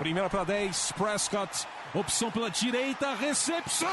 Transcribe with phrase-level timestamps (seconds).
[0.00, 1.68] Primeira para 10, Prescott.
[1.92, 3.86] Opção pela direita, recepção!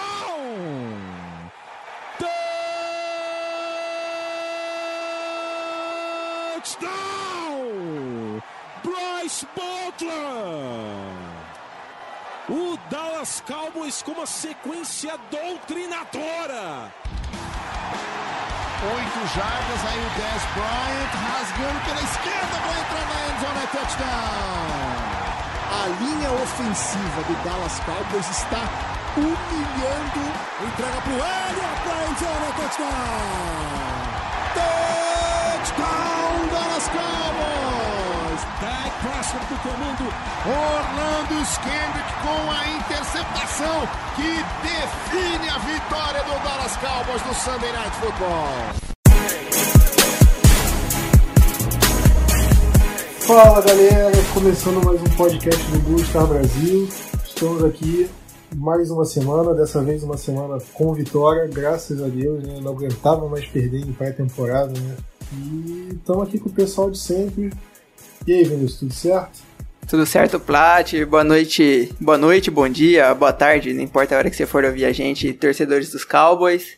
[6.56, 8.42] Touchdown!
[8.82, 10.14] Bryce Butler!
[12.48, 16.90] O Dallas Cowboys com uma sequência doutrinadora.
[18.96, 25.17] Oito jardas, aí o Dez Bryant rasgando pela esquerda para entrar na endzone, é touchdown.
[25.88, 28.62] Linha ofensiva do Dallas Cowboys está
[29.16, 30.34] humilhando.
[30.62, 31.48] Entrega para o é
[32.58, 32.98] touchdown.
[35.64, 38.42] Touchdown, Dallas Cowboys.
[38.62, 40.14] Dak Prescott do comando.
[40.46, 47.96] Orlando Skendrick com a interceptação que define a vitória do Dallas Cowboys no Sunday Night
[47.98, 48.87] Football.
[53.28, 56.88] Fala galera, começando mais um podcast do Blue Star Brasil.
[57.26, 58.10] Estamos aqui
[58.56, 62.62] mais uma semana, dessa vez uma semana com vitória, graças a Deus, né?
[62.62, 64.96] Não aguentava mais perder em pré-temporada, né?
[65.34, 67.52] E estamos aqui com o pessoal de sempre.
[68.26, 69.40] E aí, Vinícius, tudo certo?
[69.86, 70.94] Tudo certo, Plat?
[71.04, 74.64] Boa noite, boa noite, bom dia, boa tarde, não importa a hora que você for
[74.64, 76.78] ouvir a gente, torcedores dos Cowboys.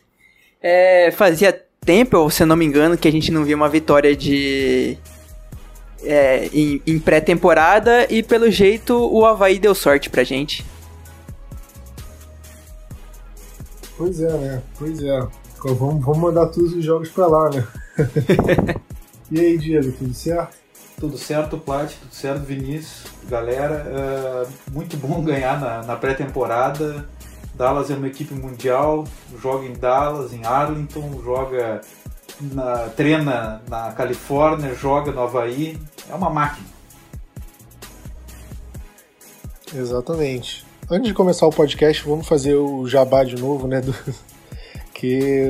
[0.60, 4.16] É, fazia tempo, se eu não me engano, que a gente não via uma vitória
[4.16, 4.98] de
[6.02, 10.64] é, em, em pré-temporada e pelo jeito o Havaí deu sorte pra gente.
[13.96, 14.62] Pois é, né?
[14.78, 15.18] Pois é.
[15.58, 17.66] Então, vamos, vamos mandar todos os jogos pra lá, né?
[19.30, 20.56] e aí, Diego, tudo certo?
[20.98, 23.86] Tudo certo, Plat, tudo certo, Vinícius, galera.
[23.86, 27.06] É muito bom ganhar na, na pré-temporada.
[27.54, 29.04] Dallas é uma equipe mundial,
[29.38, 31.82] joga em Dallas, em Arlington, joga
[32.40, 35.78] na, treina na Califórnia, joga no Havaí.
[36.08, 36.66] É uma máquina.
[39.74, 40.64] Exatamente.
[40.90, 43.80] Antes de começar o podcast, vamos fazer o jabá de novo, né?
[43.80, 43.94] Do...
[44.92, 45.48] Que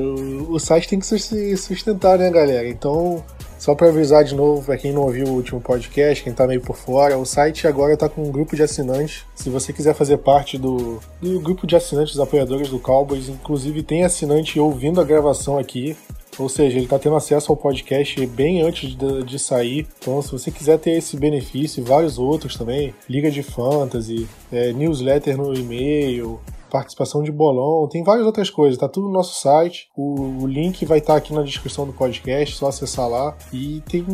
[0.49, 2.69] o, site tem que se sustentar, né, galera?
[2.69, 3.21] Então,
[3.59, 6.61] só para avisar de novo, para quem não ouviu o último podcast, quem tá meio
[6.61, 9.25] por fora, o site agora tá com um grupo de assinantes.
[9.34, 14.05] Se você quiser fazer parte do, do grupo de assinantes apoiadores do Cowboys, inclusive tem
[14.05, 15.97] assinante ouvindo a gravação aqui.
[16.39, 19.87] Ou seja, ele está tendo acesso ao podcast bem antes de, de, sair.
[19.99, 24.73] Então, se você quiser ter esse benefício e vários outros também, Liga de Fantasy, é,
[24.73, 26.41] newsletter no e-mail,
[26.71, 29.89] participação de bolão, tem várias outras coisas, tá tudo no nosso site.
[29.97, 33.37] O, o link vai estar tá aqui na descrição do podcast, só acessar lá.
[33.53, 34.05] E tem,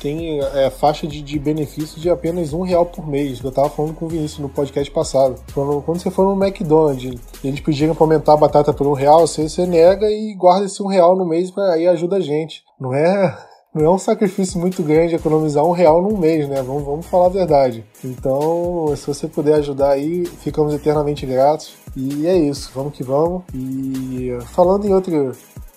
[0.00, 3.42] tem é, faixa de, de benefício de apenas um real por mês.
[3.42, 5.36] Eu tava falando com o Vinícius no podcast passado.
[5.54, 9.26] Quando, quando você for no McDonald's, eles pediram para aumentar a batata por um real,
[9.26, 12.62] você, você nega e guarda esse um real no mês para aí ajuda a gente.
[12.78, 16.62] Não é não é um sacrifício muito grande economizar um real num mês, né?
[16.62, 17.84] Vamos, vamos falar a verdade.
[18.02, 21.74] Então, se você puder ajudar aí, ficamos eternamente gratos.
[21.94, 23.42] E é isso, vamos que vamos.
[23.54, 25.32] E falando em outra,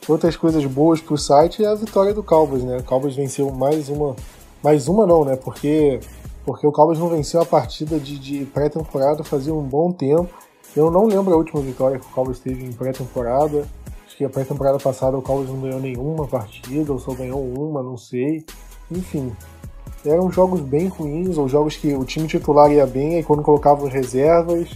[0.07, 2.77] outras coisas boas pro site, é a vitória do Cowboys, né?
[2.77, 4.15] O Cowboys venceu mais uma.
[4.63, 5.35] Mais uma não, né?
[5.35, 5.99] Porque,
[6.45, 10.29] porque o Cowboys não venceu a partida de, de pré-temporada fazia um bom tempo.
[10.75, 13.65] Eu não lembro a última vitória que o Cowboys teve em pré-temporada
[14.19, 17.95] que a pré-temporada passada o Cowboys não ganhou nenhuma partida, ou só ganhou uma, não
[17.95, 18.45] sei.
[18.91, 19.33] Enfim,
[20.05, 23.87] eram jogos bem ruins, ou jogos que o time titular ia bem, e quando colocava
[23.87, 24.71] as reservas,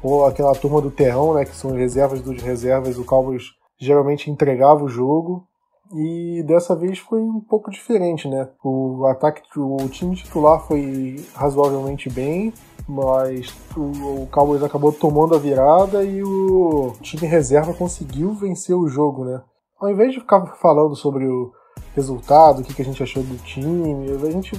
[0.00, 3.46] ou aquela turma do terrão, né, que são as reservas dos reservas, o Cowboys
[3.76, 5.44] geralmente entregava o jogo.
[5.92, 8.48] E dessa vez foi um pouco diferente, né?
[8.62, 12.52] O ataque, o time titular foi razoavelmente bem,
[12.88, 18.88] mas o, o Cowboys acabou tomando a virada e o time reserva conseguiu vencer o
[18.88, 19.42] jogo, né?
[19.80, 21.52] Ao invés de ficar falando sobre o
[21.94, 24.56] resultado, o que, que a gente achou do time, a gente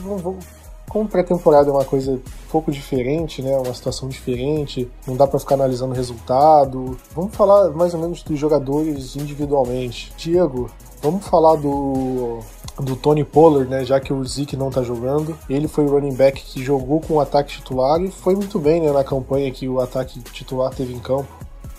[0.90, 3.58] como pré-temporada é uma coisa um pouco diferente, né?
[3.58, 6.98] Uma situação diferente, não dá para ficar analisando o resultado.
[7.14, 10.14] Vamos falar mais ou menos dos jogadores individualmente.
[10.18, 10.72] Diego,
[11.02, 12.40] vamos falar do
[12.80, 15.38] do Tony Pollard, né, já que o Zeke não tá jogando.
[15.50, 18.82] Ele foi o running back que jogou com o ataque titular e foi muito bem
[18.82, 21.28] né, na campanha que o ataque titular teve em campo.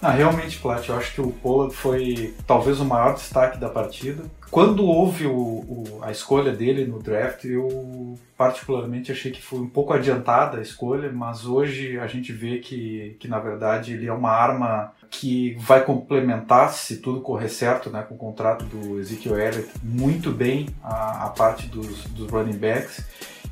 [0.01, 4.25] Ah, realmente, Plat, eu acho que o Pollard foi talvez o maior destaque da partida.
[4.49, 9.69] Quando houve o, o, a escolha dele no draft, eu particularmente achei que foi um
[9.69, 14.13] pouco adiantada a escolha, mas hoje a gente vê que, que na verdade ele é
[14.13, 19.39] uma arma que vai complementar, se tudo correr certo, né, com o contrato do Ezekiel
[19.39, 23.05] Elliott, muito bem a, a parte dos, dos running backs.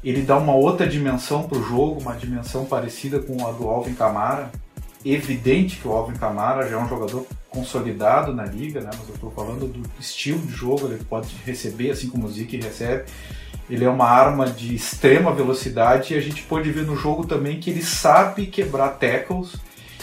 [0.05, 3.95] Ele dá uma outra dimensão para o jogo, uma dimensão parecida com a do Alvin
[3.95, 4.51] Kamara,
[5.05, 8.91] evidente que o Alvin Kamara já é um jogador consolidado na liga, né?
[8.93, 12.59] Mas eu estou falando do estilo de jogo, ele pode receber, assim como o Zeke
[12.59, 13.05] recebe.
[13.69, 17.59] Ele é uma arma de extrema velocidade e a gente pode ver no jogo também
[17.59, 19.57] que ele sabe quebrar tackles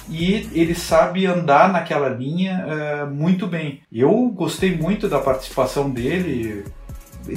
[0.10, 3.82] e ele sabe andar naquela linha uh, muito bem.
[3.92, 6.66] Eu gostei muito da participação dele.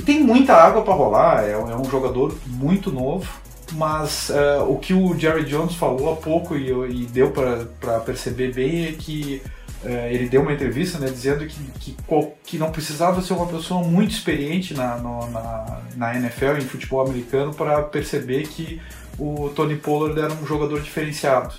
[0.04, 3.30] Tem muita água para rolar, é, é, um jogador muito novo,
[3.72, 8.52] mas uh, o que o Jerry Jones falou há pouco e, e deu para perceber
[8.52, 9.40] bem é que
[9.84, 11.96] uh, ele deu uma entrevista né, dizendo que, que,
[12.44, 17.06] que, não precisava ser uma pessoa muito experiente na, no, na, na NFL, em futebol
[17.06, 18.82] americano, para perceber que
[19.16, 21.54] o Tony Pollard era um jogador diferenciado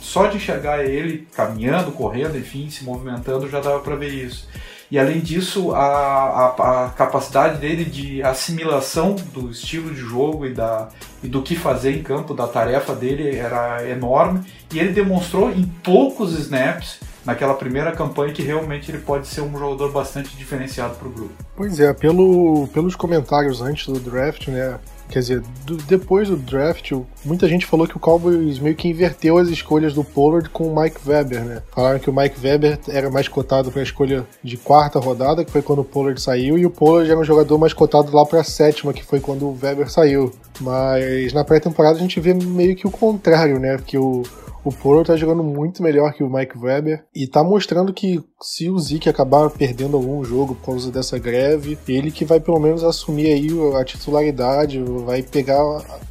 [0.00, 4.48] só de enxergar ele caminhando, correndo, enfim, se movimentando, já dava para ver isso.
[4.90, 10.54] E além disso, a, a, a, capacidade dele de assimilação do estilo de jogo e,
[10.54, 10.88] da,
[11.24, 14.44] e do que fazer em campo, da tarefa dele, era enorme.
[14.72, 19.58] E ele demonstrou em poucos snaps naquela primeira campanha que realmente ele pode ser um
[19.58, 21.34] jogador bastante diferenciado para o grupo.
[21.56, 24.78] Pois é, pelo, pelos comentários antes do draft, né?
[25.08, 26.92] Quer dizer, do, depois do draft,
[27.24, 30.80] muita gente falou que o Cowboys meio que inverteu as escolhas do Pollard com o
[30.80, 31.62] Mike Weber, né?
[31.72, 35.50] Falaram que o Mike Weber era mais cotado para a escolha de quarta rodada, que
[35.50, 38.40] foi quando o Pollard saiu, e o Pollard era um jogador mais cotado lá para
[38.40, 40.32] a sétima, que foi quando o Weber saiu.
[40.60, 43.78] Mas na pré-temporada a gente vê meio que o contrário, né?
[43.84, 44.22] Que o
[44.66, 48.68] o Poro tá jogando muito melhor que o Mike Weber e tá mostrando que se
[48.68, 52.82] o Zeke acabar perdendo algum jogo por causa dessa greve, ele que vai pelo menos
[52.82, 53.48] assumir aí
[53.78, 55.62] a titularidade, vai pegar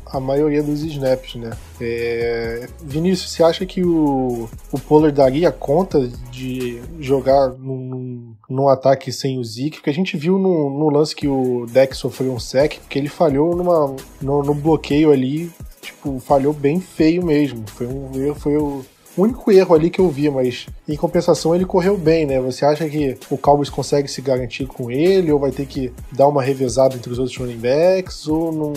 [0.05, 1.51] a maioria dos snaps, né?
[1.81, 2.69] É...
[2.81, 9.37] Vinícius, você acha que o, o Pollard daria conta de jogar num, num ataque sem
[9.37, 9.77] o Zeke?
[9.77, 13.09] Porque a gente viu no, no lance que o Deck sofreu um sec, que ele
[13.09, 15.51] falhou numa, no, no bloqueio ali
[15.85, 17.63] tipo, falhou bem feio mesmo.
[17.67, 18.85] Foi um erro, foi o
[19.17, 22.39] único erro ali que eu vi, mas em compensação ele correu bem, né?
[22.41, 26.27] Você acha que o Cowboys consegue se garantir com ele ou vai ter que dar
[26.27, 28.73] uma revezada entre os outros running backs ou não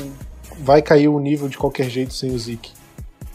[0.61, 2.73] vai cair o nível de qualquer jeito sem o Zeke?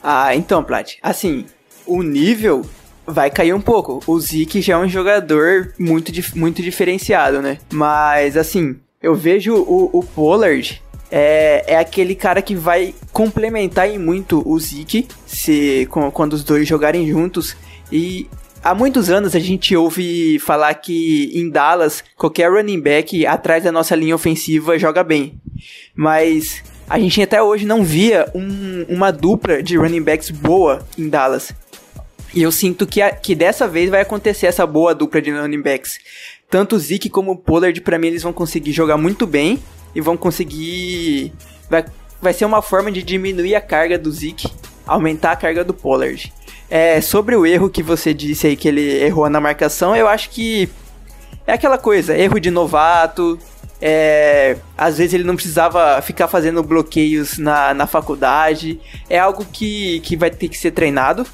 [0.02, 1.46] Ah, então, Plat, assim,
[1.86, 2.66] o nível
[3.06, 4.02] vai cair um pouco.
[4.08, 7.58] O Zeke já é um jogador muito, muito diferenciado, né?
[7.72, 10.82] Mas, assim, eu vejo o, o Pollard
[11.16, 16.68] é, é aquele cara que vai complementar em muito o Zeke se, quando os dois
[16.68, 17.56] jogarem juntos.
[17.92, 18.28] E
[18.64, 23.72] há muitos anos a gente ouve falar que em Dallas qualquer running back atrás da
[23.72, 25.40] nossa linha ofensiva joga bem.
[25.96, 31.08] Mas a gente até hoje não via um, uma dupla de running backs boa em
[31.08, 31.54] Dallas.
[32.34, 35.62] E eu sinto que, a, que dessa vez vai acontecer essa boa dupla de running
[35.62, 36.00] backs.
[36.50, 39.60] Tanto o Zeke como o Pollard, para mim, eles vão conseguir jogar muito bem
[39.96, 41.34] e vão conseguir.
[41.70, 41.86] Vai,
[42.22, 44.52] vai ser uma forma de diminuir a carga do Zeke,
[44.86, 46.34] aumentar a carga do Pollard.
[46.70, 50.30] É, sobre o erro que você disse aí que ele errou na marcação, eu acho
[50.30, 50.70] que
[51.46, 53.38] é aquela coisa, erro de novato.
[53.86, 58.80] É, às vezes ele não precisava ficar fazendo bloqueios na, na faculdade.
[59.10, 61.28] É algo que, que vai ter que ser treinado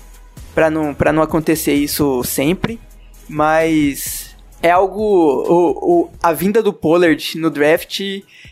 [0.55, 2.79] para não, não acontecer isso sempre.
[3.27, 4.28] Mas
[4.61, 5.01] é algo.
[5.01, 7.99] O, o, a vinda do Pollard no draft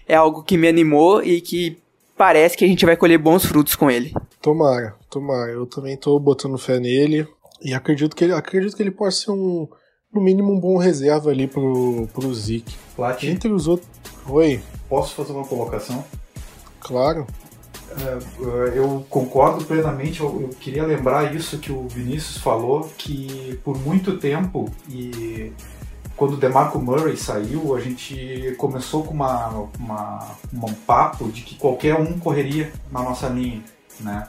[0.07, 1.77] é algo que me animou e que
[2.17, 4.13] parece que a gente vai colher bons frutos com ele.
[4.41, 5.51] Tomara, tomara.
[5.51, 7.27] Eu também tô botando fé nele
[7.61, 9.67] e acredito que ele, acredito que ele possa ser um,
[10.13, 12.75] no mínimo, um bom reserva ali pro, pro Zeke.
[12.95, 13.89] Plat, Entre os outros.
[14.27, 14.61] Oi.
[14.89, 16.03] Posso fazer uma colocação?
[16.79, 17.27] Claro.
[17.99, 20.21] É, eu concordo plenamente.
[20.21, 25.51] Eu, eu queria lembrar isso que o Vinícius falou, que por muito tempo e
[26.17, 31.55] quando o DeMarco Murray saiu, a gente começou com uma, uma, um papo de que
[31.55, 33.63] qualquer um correria na nossa linha,
[33.99, 34.27] né?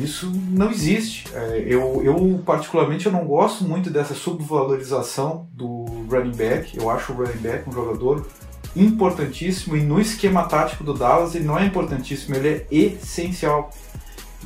[0.00, 1.26] Isso não existe.
[1.34, 6.76] É, eu, eu, particularmente, eu não gosto muito dessa subvalorização do running back.
[6.76, 8.26] Eu acho o running back um jogador
[8.74, 13.70] importantíssimo e no esquema tático do Dallas ele não é importantíssimo, ele é essencial.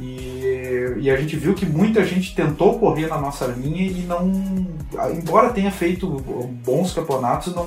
[0.01, 4.31] E, e, a gente viu que muita gente tentou correr na nossa linha e não.
[5.11, 6.07] Embora tenha feito
[6.65, 7.67] bons campeonatos, não,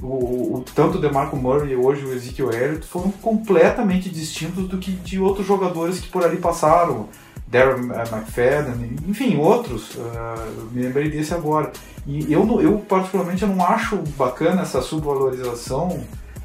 [0.00, 4.78] o, o, tanto o DeMarco Murray e hoje o Ezekiel Elliott foram completamente distintos do
[4.78, 7.08] que de outros jogadores que por ali passaram.
[7.46, 9.94] Darren McFadden, enfim, outros.
[9.94, 11.72] Uh, me lembrei desse agora.
[12.06, 15.98] E eu, eu, particularmente, eu não acho bacana essa subvalorização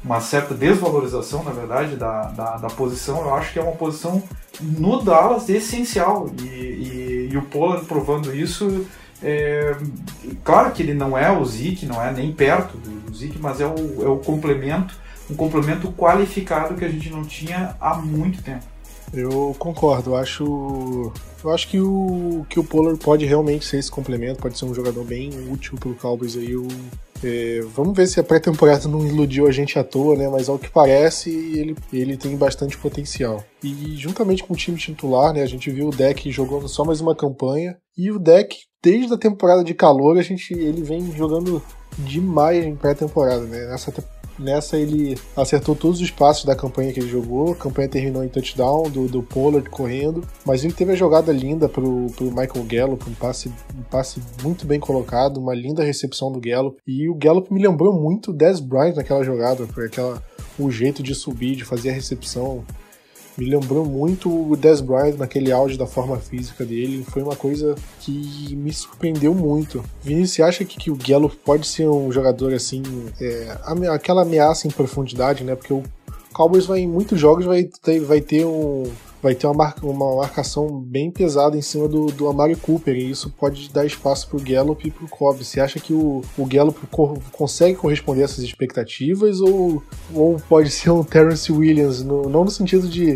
[0.04, 3.22] uma certa desvalorização, na verdade, da, da, da, posição.
[3.22, 4.22] Eu acho que é uma posição
[4.60, 6.30] no Dallas essencial.
[6.42, 8.86] E, e, e o Pollard provando isso.
[9.22, 9.74] É,
[10.44, 13.66] claro que ele não é o Zeke, não é nem perto do, Zeke, mas é
[13.66, 14.94] o, é o complemento,
[15.30, 18.73] um complemento qualificado que a gente não tinha há muito tempo.
[19.16, 21.12] Eu concordo, eu acho.
[21.42, 24.74] Eu acho que o, que o Pollard pode realmente ser esse complemento, pode ser um
[24.74, 26.56] jogador bem útil pro Cowboys aí.
[26.56, 26.66] O,
[27.22, 30.28] é, vamos ver se a pré-temporada não iludiu a gente à toa, né?
[30.28, 33.44] Mas ao que parece, ele, ele tem bastante potencial.
[33.62, 35.42] E juntamente com o time titular, né?
[35.42, 37.76] A gente viu o deck jogando só mais uma campanha.
[37.96, 41.62] E o deck, desde a temporada de calor, a gente, ele vem jogando
[41.98, 43.66] demais em pré-temporada, né?
[43.66, 43.92] Nessa
[44.38, 47.52] Nessa ele acertou todos os passos da campanha que ele jogou.
[47.52, 50.26] A campanha terminou em touchdown do, do Pollard correndo.
[50.44, 53.48] Mas ele teve a jogada linda pro, pro Michael Gallup, um passe,
[53.78, 56.78] um passe muito bem colocado, uma linda recepção do Gallup.
[56.86, 60.22] E o Gallup me lembrou muito o Dez Bryant naquela jogada, por aquela,
[60.58, 62.64] o jeito de subir, de fazer a recepção
[63.36, 67.04] me lembrou muito o Dez Bryant naquele auge da forma física dele.
[67.08, 69.84] Foi uma coisa que me surpreendeu muito.
[70.02, 72.82] Vinícius, você acha que, que o Gallup pode ser um jogador assim,
[73.20, 73.56] é,
[73.92, 75.54] aquela ameaça em profundidade, né?
[75.56, 75.82] Porque o
[76.32, 78.84] Cowboys vai em muitos jogos vai ter, vai ter um
[79.24, 83.10] vai ter uma, marca, uma marcação bem pesada em cima do, do Amari Cooper, e
[83.10, 85.42] isso pode dar espaço para o Gallup e para o Cobb.
[85.42, 90.68] Você acha que o, o Gallup co consegue corresponder a essas expectativas, ou, ou pode
[90.68, 93.14] ser um Terrence Williams, no, não no sentido de,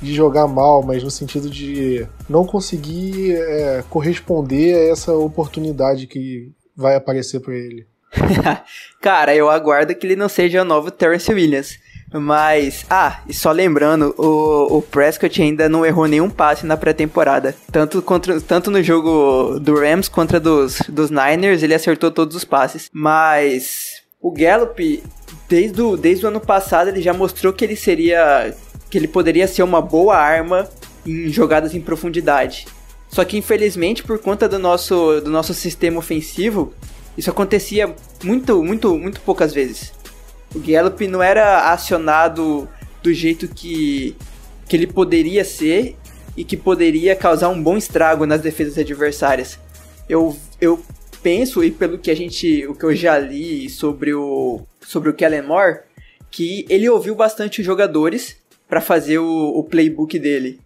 [0.00, 6.50] de jogar mal, mas no sentido de não conseguir é, corresponder a essa oportunidade que
[6.74, 7.86] vai aparecer para ele?
[9.02, 11.78] Cara, eu aguardo que ele não seja o novo Terrence Williams.
[12.12, 17.54] Mas, ah, e só lembrando, o, o Prescott ainda não errou nenhum passe na pré-temporada.
[17.70, 22.44] Tanto, contra, tanto no jogo do Rams contra dos, dos Niners, ele acertou todos os
[22.44, 22.90] passes.
[22.92, 25.02] Mas o Gallup,
[25.48, 28.54] desde o, desde o ano passado, ele já mostrou que ele seria.
[28.90, 30.68] que ele poderia ser uma boa arma
[31.06, 32.66] em jogadas em profundidade.
[33.08, 36.72] Só que infelizmente, por conta do nosso, do nosso sistema ofensivo,
[37.16, 39.92] isso acontecia muito, muito, muito poucas vezes.
[40.54, 42.68] O Gallup não era acionado
[43.02, 44.16] do jeito que,
[44.68, 45.96] que ele poderia ser
[46.36, 49.58] e que poderia causar um bom estrago nas defesas adversárias.
[50.08, 50.80] Eu, eu
[51.22, 52.66] penso, e pelo que a gente.
[52.66, 54.60] o que eu já li sobre o.
[54.80, 55.80] sobre o Kellen Moore,
[56.30, 58.36] que ele ouviu bastante os jogadores
[58.68, 60.60] para fazer o, o playbook dele.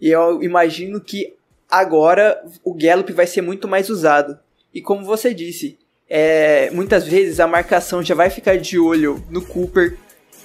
[0.00, 1.34] E eu imagino que
[1.70, 4.38] agora o Gallup vai ser muito mais usado.
[4.72, 5.78] E como você disse,
[6.08, 9.96] é, muitas vezes a marcação já vai ficar de olho no Cooper.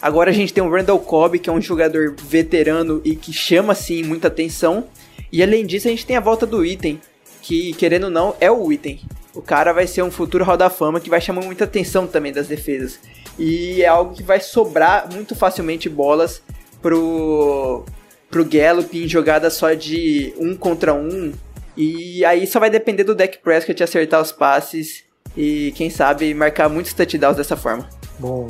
[0.01, 3.73] Agora a gente tem o Randall Cobb, que é um jogador veterano e que chama
[3.73, 4.87] assim muita atenção.
[5.31, 6.99] E além disso, a gente tem a volta do item,
[7.41, 8.99] que querendo ou não é o item.
[9.33, 12.33] O cara vai ser um futuro Hall da Fama que vai chamar muita atenção também
[12.33, 12.99] das defesas.
[13.37, 16.41] E é algo que vai sobrar muito facilmente bolas
[16.81, 17.85] pro,
[18.29, 21.31] pro Gallup em jogada só de um contra um.
[21.77, 26.69] E aí só vai depender do deck Prescott acertar os passes e quem sabe marcar
[26.69, 27.87] muitos touchdowns dessa forma.
[28.19, 28.47] Bom,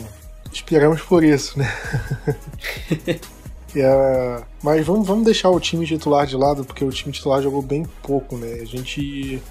[0.52, 1.72] esperamos por isso, né?
[3.76, 7.62] é, mas vamos, vamos deixar o time titular de lado, porque o time titular jogou
[7.62, 8.60] bem pouco, né?
[8.62, 9.42] A gente,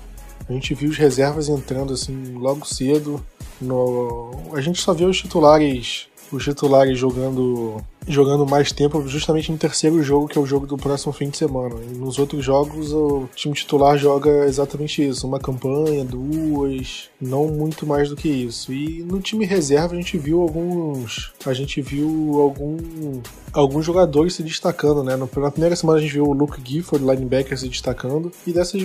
[0.48, 3.24] a gente viu os reservas entrando assim logo cedo.
[3.60, 9.58] No, a gente só viu os titulares os titulares jogando jogando mais tempo justamente no
[9.58, 11.76] terceiro jogo, que é o jogo do próximo fim de semana.
[11.90, 17.86] E nos outros jogos, o time titular joga exatamente isso: uma campanha, duas, não muito
[17.86, 18.72] mais do que isso.
[18.72, 21.32] E no time reserva, a gente viu alguns.
[21.44, 23.20] A gente viu algum,
[23.52, 25.16] alguns jogadores se destacando, né?
[25.16, 28.32] Na primeira semana, a gente viu o Luke Gifford, linebacker, se destacando.
[28.46, 28.76] E dessa,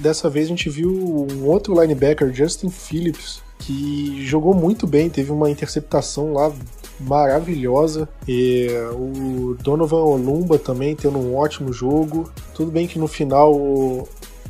[0.00, 5.32] dessa vez, a gente viu um outro linebacker, Justin Phillips, que jogou muito bem, teve
[5.32, 6.52] uma interceptação lá
[7.00, 8.08] maravilhosa.
[8.26, 12.30] E o Donovan Olumba também tendo um ótimo jogo.
[12.54, 14.08] Tudo bem que no final o,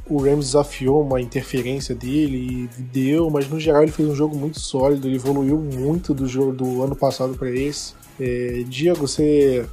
[0.08, 4.36] o Rams desafiou uma interferência dele e deu, mas no geral ele fez um jogo
[4.36, 7.94] muito sólido, ele evoluiu muito do jogo do ano passado para esse.
[8.18, 9.66] É, Diego, você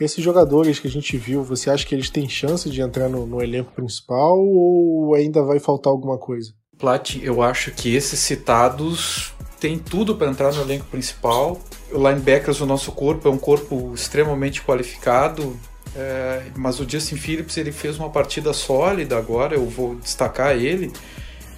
[0.00, 3.26] esses jogadores que a gente viu, você acha que eles têm chance de entrar no,
[3.26, 6.54] no elenco principal ou ainda vai faltar alguma coisa?
[6.78, 11.60] Plat, eu acho que esses citados têm tudo para entrar no elenco principal.
[11.92, 15.58] Linebackers, o nosso corpo é um corpo extremamente qualificado,
[15.94, 20.92] é, mas o Justin Phillips ele fez uma partida sólida agora, eu vou destacar ele.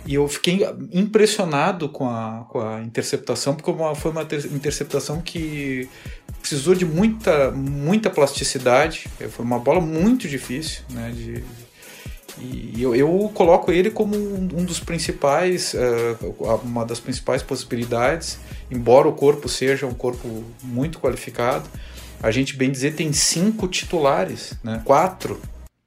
[0.04, 5.88] E eu fiquei impressionado com a, com a interceptação, porque foi uma interceptação que
[6.40, 9.06] precisou de muita, muita plasticidade.
[9.30, 11.44] Foi uma bola muito difícil né, de,
[12.38, 18.38] e eu, eu coloco ele como um, dos principais, uh, uma das principais possibilidades,
[18.70, 21.68] embora o corpo seja um corpo muito qualificado.
[22.22, 24.80] A gente, bem dizer, tem cinco titulares, né?
[24.84, 25.40] quatro,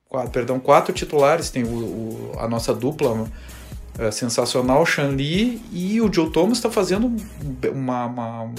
[0.07, 1.49] quatro perdão, quatro titulares.
[1.49, 6.69] Tem o, o a nossa dupla uh, sensacional, Shan Lee, e o Joe Thomas está
[6.69, 7.11] fazendo
[7.71, 8.53] uma, uma, um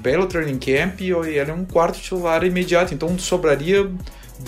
[0.00, 2.94] belo training camp e ele é um quarto titular imediato.
[2.94, 3.90] Então sobraria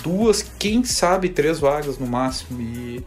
[0.02, 2.60] duas, quem sabe três vagas no máximo.
[2.60, 3.04] E,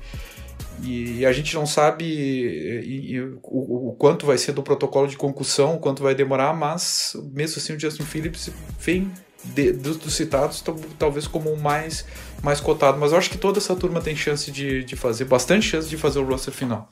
[0.81, 5.17] e a gente não sabe e, e, o, o, quanto vai ser do protocolo de
[5.17, 9.11] concussão, o quanto vai demorar, mas mesmo assim o Justin Phillips vem
[9.43, 10.63] de, dos, dos, citados
[10.97, 12.05] talvez como o mais,
[12.43, 12.97] mais cotado.
[12.99, 15.97] Mas eu acho que toda essa turma tem chance de, de fazer, bastante chance de
[15.97, 16.89] fazer o roster final.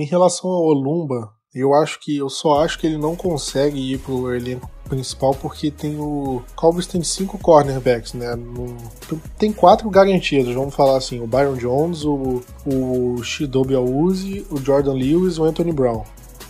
[0.00, 3.98] Em relação ao Olumba, eu acho que eu só acho que ele não consegue ir
[3.98, 8.34] pro elenco principal porque tem o Cowboys tem cinco cornerbacks, né?
[8.34, 8.76] No,
[9.38, 14.94] tem quatro garantidos, vamos falar assim, o Byron Jones, o, o Shidobi Awuzie, o Jordan
[14.94, 16.04] Lewis, o Anthony Brown.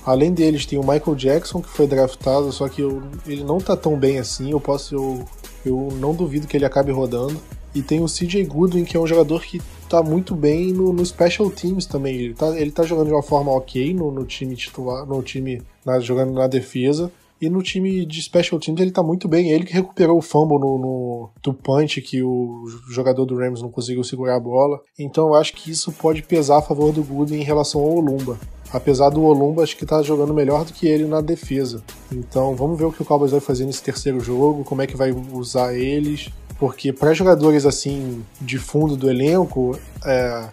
[0.05, 3.77] Além deles tem o Michael Jackson que foi draftado, só que eu, ele não tá
[3.77, 4.51] tão bem assim.
[4.51, 5.25] Eu posso eu,
[5.65, 7.41] eu não duvido que ele acabe rodando.
[7.75, 11.05] E tem o CJ Goodwin, que é um jogador que tá muito bem no, no
[11.05, 12.17] Special Teams também.
[12.17, 15.61] Ele tá, ele tá jogando de uma forma ok no, no time titular, no time
[15.85, 17.13] na, jogando na defesa.
[17.39, 19.51] E no time de Special Teams ele tá muito bem.
[19.51, 23.71] Ele que recuperou o fumble no, no, do punch que o jogador do Rams não
[23.71, 24.81] conseguiu segurar a bola.
[24.99, 28.39] Então eu acho que isso pode pesar a favor do Goodwin em relação ao Olumba.
[28.73, 31.83] Apesar do Olumba, acho que tá jogando melhor do que ele na defesa.
[32.11, 34.97] Então vamos ver o que o Cowboys vai fazer nesse terceiro jogo, como é que
[34.97, 36.31] vai usar eles.
[36.62, 40.49] Porque para jogadores assim de fundo do elenco, é,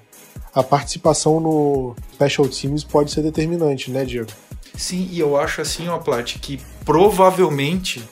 [0.52, 4.32] a participação no Special Teams pode ser determinante, né, Diego?
[4.76, 8.04] Sim, e eu acho assim, ó, Plat, que provavelmente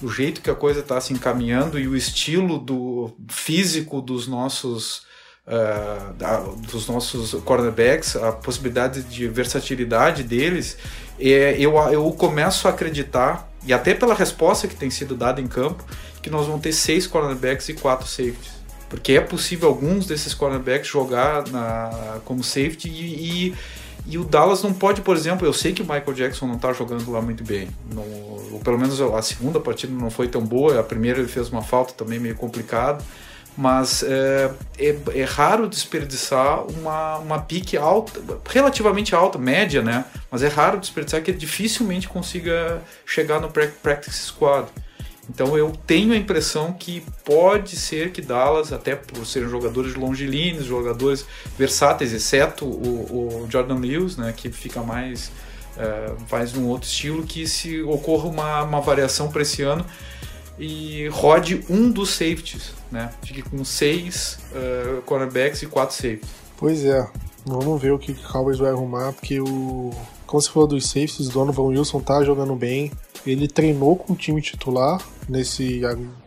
[0.00, 4.98] o jeito que a coisa está se encaminhando e o estilo do físico dos nossos
[5.44, 6.36] uh, da,
[6.70, 10.78] dos nossos cornerbacks, a possibilidade de versatilidade deles,
[11.18, 15.48] é, eu, eu começo a acreditar, e até pela resposta que tem sido dada em
[15.48, 15.84] campo,
[16.22, 18.62] que nós vamos ter seis cornerbacks e quatro safeties.
[18.88, 23.54] Porque é possível alguns desses cornerbacks jogar na, como safety e, e,
[24.06, 26.72] e, o Dallas não pode, por exemplo, eu sei que o Michael Jackson não está
[26.72, 27.68] jogando lá muito bem.
[28.52, 31.62] Ou pelo menos a segunda partida não foi tão boa, a primeira ele fez uma
[31.62, 33.02] falta também meio complicado
[33.56, 40.04] mas é, é, é, raro desperdiçar uma, uma pique alta, relativamente alta, média, né?
[40.30, 44.68] Mas é raro desperdiçar que ele dificilmente consiga chegar no practice squad.
[45.34, 50.66] Então eu tenho a impressão que pode ser que Dallas, até por serem jogadores longilíneos,
[50.66, 51.24] jogadores
[51.56, 55.32] versáteis, exceto o, o Jordan Lewis, né, que fica mais
[55.74, 59.86] é, faz um outro estilo, que se ocorra uma, uma variação para esse ano
[60.58, 63.10] e rode um dos safeties, né?
[63.22, 66.28] Fique com seis uh, cornerbacks e quatro safeties.
[66.58, 67.08] Pois é,
[67.46, 69.90] vamos ver o que o Cowboys vai arrumar, porque o.
[70.26, 72.92] Como você falou dos safeties, o Donovan Wilson tá jogando bem.
[73.26, 75.80] Ele treinou com o time titular nesse,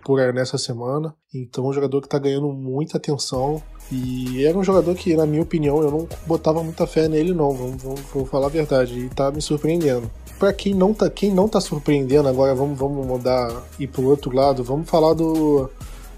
[0.04, 1.14] por nessa semana.
[1.34, 3.62] Então, é um jogador que tá ganhando muita atenção.
[3.92, 7.52] E era um jogador que, na minha opinião, eu não botava muita fé nele, não.
[7.52, 9.00] Vamos, vamos, vou falar a verdade.
[9.00, 13.06] E tá me surpreendendo para quem não tá, quem não tá surpreendendo agora, vamos, vamos
[13.06, 15.70] mudar e pro outro lado, vamos falar do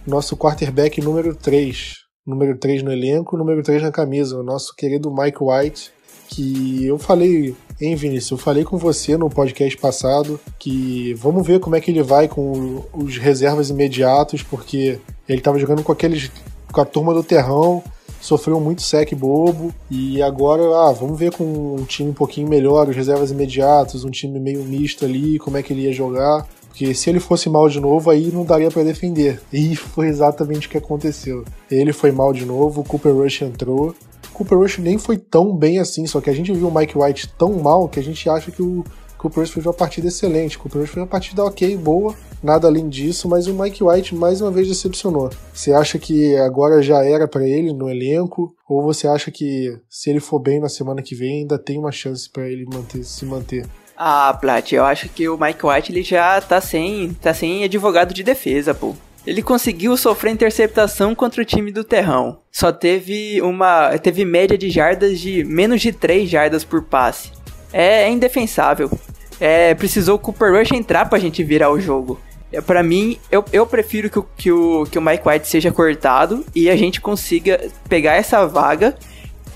[0.05, 1.93] nosso quarterback número 3.
[2.25, 5.91] Número 3 no elenco, número 3 na camisa, o nosso querido Mike White,
[6.27, 11.59] que eu falei, hein, Vinícius, eu falei com você no podcast passado que vamos ver
[11.59, 16.31] como é que ele vai com os reservas imediatos, porque ele tava jogando com aqueles
[16.71, 17.83] com a turma do terrão
[18.19, 22.89] sofreu muito sec bobo e agora, ah, vamos ver com um time um pouquinho melhor,
[22.89, 26.47] os reservas imediatos, um time meio misto ali, como é que ele ia jogar.
[26.67, 29.41] Porque se ele fosse mal de novo, aí não daria para defender.
[29.51, 31.43] E foi exatamente o que aconteceu.
[31.71, 33.95] Ele foi mal de novo, o Cooper Rush entrou.
[34.37, 37.33] Cooper Rush nem foi tão bem assim, só que a gente viu o Mike White
[37.37, 38.83] tão mal que a gente acha que o
[39.17, 40.57] Cooper Rush fez uma partida excelente.
[40.57, 44.13] O Cooper Rush fez uma partida ok, boa, nada além disso, mas o Mike White
[44.13, 45.31] mais uma vez decepcionou.
[45.51, 48.53] Você acha que agora já era para ele no elenco?
[48.69, 51.91] Ou você acha que se ele for bem na semana que vem ainda tem uma
[51.91, 53.65] chance para ele manter, se manter?
[53.97, 58.13] Ah, Plat, eu acho que o Mike White ele já tá sem, tá sem advogado
[58.13, 58.93] de defesa, pô.
[59.27, 62.39] Ele conseguiu sofrer interceptação contra o time do Terrão.
[62.49, 63.97] Só teve uma.
[63.97, 67.33] teve média de jardas de menos de 3 jardas por passe.
[67.73, 68.89] É, é indefensável.
[69.37, 72.17] É, precisou o Cooper Rush entrar pra gente virar o jogo.
[72.53, 75.73] É, para mim, eu, eu prefiro que o, que, o, que o Mike White seja
[75.73, 78.95] cortado e a gente consiga pegar essa vaga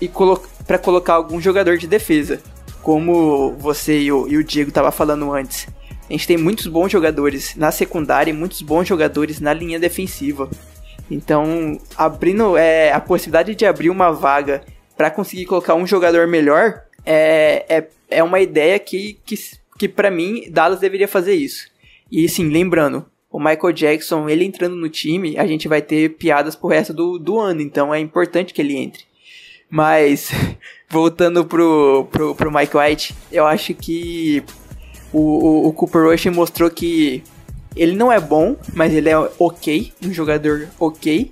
[0.02, 2.42] e colo para colocar algum jogador de defesa.
[2.84, 5.66] Como você e o, e o Diego tava falando antes.
[6.12, 10.50] A gente tem muitos bons jogadores na secundária e muitos bons jogadores na linha defensiva.
[11.10, 14.62] Então, abrindo é, a possibilidade de abrir uma vaga
[14.98, 19.36] para conseguir colocar um jogador melhor é, é, é uma ideia que, que,
[19.80, 21.70] que para mim, Dallas deveria fazer isso.
[22.12, 26.58] E sim, lembrando, o Michael Jackson, ele entrando no time, a gente vai ter piadas
[26.58, 29.06] pro resto do, do ano, então é importante que ele entre.
[29.70, 30.30] Mas,
[30.92, 34.44] voltando pro, pro, pro Mike White, eu acho que
[35.14, 37.24] o, o, o Cooper Rush mostrou que
[37.76, 41.32] ele não é bom, mas ele é ok, um jogador ok.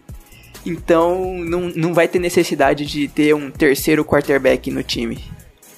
[0.65, 5.19] Então não, não vai ter necessidade de ter um terceiro quarterback no time.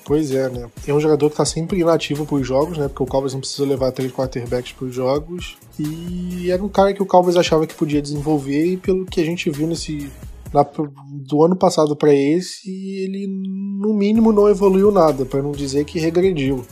[0.03, 0.67] Pois é, né?
[0.87, 2.87] É um jogador que tá sempre inativo pros jogos, né?
[2.87, 5.57] Porque o Cowboys não precisa levar três quarterbacks pros jogos.
[5.79, 9.23] E era um cara que o Cowboys achava que podia desenvolver e pelo que a
[9.23, 10.09] gente viu nesse
[10.53, 10.65] na,
[11.09, 15.99] do ano passado para esse, ele no mínimo não evoluiu nada, para não dizer que
[15.99, 16.65] regrediu.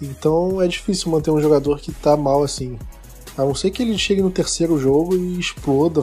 [0.00, 2.78] Então é difícil manter um jogador que tá mal assim.
[3.36, 6.02] A não ser que ele chegue no terceiro jogo e exploda,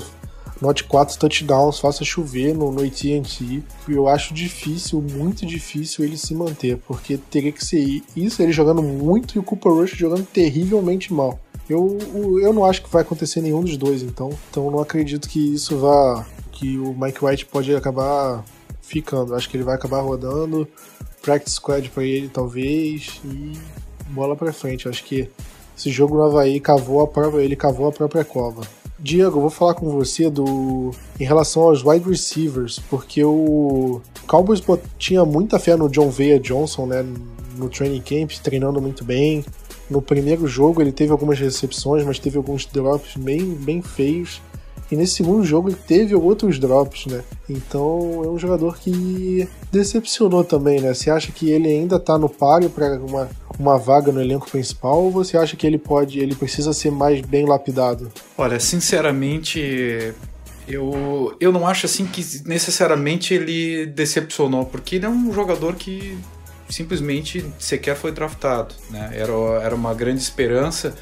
[0.62, 3.64] note quatro touchdowns, faça chover no, no AT&T.
[3.88, 8.84] Eu acho difícil, muito difícil ele se manter, porque teria que ser isso, ele jogando
[8.84, 11.40] muito e o Cooper Rush jogando terrivelmente mal.
[11.70, 11.98] Eu,
[12.42, 14.30] eu não acho que vai acontecer nenhum dos dois, então.
[14.50, 18.44] Então não acredito que isso vá que o Mike White pode acabar
[18.82, 19.34] ficando.
[19.34, 20.68] Acho que ele vai acabar rodando.
[21.22, 23.22] Practice squad para ele, talvez.
[23.26, 23.54] E
[24.14, 24.88] bola para frente.
[24.88, 25.30] Acho que
[25.78, 28.62] esse jogo no Havaí cavou a própria, ele cavou a própria cova.
[29.00, 34.64] Diego, vou falar com você do em relação aos wide receivers, porque o Cowboys
[34.98, 37.06] tinha muita fé no John Veia Johnson, né,
[37.58, 39.44] no training camp, treinando muito bem.
[39.90, 44.42] No primeiro jogo ele teve algumas recepções, mas teve alguns drops bem, bem feios.
[44.94, 47.24] E nesse segundo jogo ele teve outros drops, né?
[47.50, 50.94] Então é um jogador que decepcionou também, né?
[50.94, 53.28] Você acha que ele ainda tá no páreo para uma,
[53.58, 57.22] uma vaga no elenco principal ou você acha que ele pode, ele precisa ser mais
[57.22, 58.12] bem lapidado?
[58.38, 60.14] Olha, sinceramente,
[60.68, 66.16] eu, eu não acho assim que necessariamente ele decepcionou, porque ele é um jogador que
[66.70, 69.10] simplesmente sequer foi draftado, né?
[69.16, 70.94] Era, era uma grande esperança,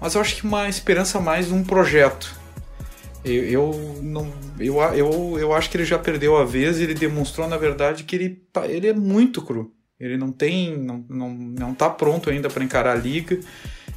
[0.00, 2.40] mas eu acho que uma esperança mais um projeto
[3.24, 6.94] eu, eu, não, eu, eu, eu acho que ele já perdeu a vez e ele
[6.94, 9.72] demonstrou, na verdade, que ele, ele é muito cru.
[9.98, 10.76] Ele não tem.
[10.76, 13.38] não, não, não tá pronto ainda para encarar a liga.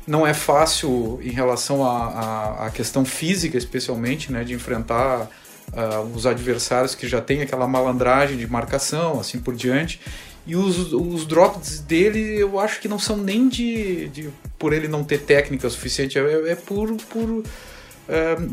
[0.05, 5.27] Não é fácil em relação à questão física, especialmente, né, de enfrentar
[5.73, 9.99] uh, os adversários que já tem aquela malandragem de marcação, assim por diante.
[10.45, 14.87] E os, os drops dele eu acho que não são nem de, de por ele
[14.87, 17.43] não ter técnica suficiente, é, é por, por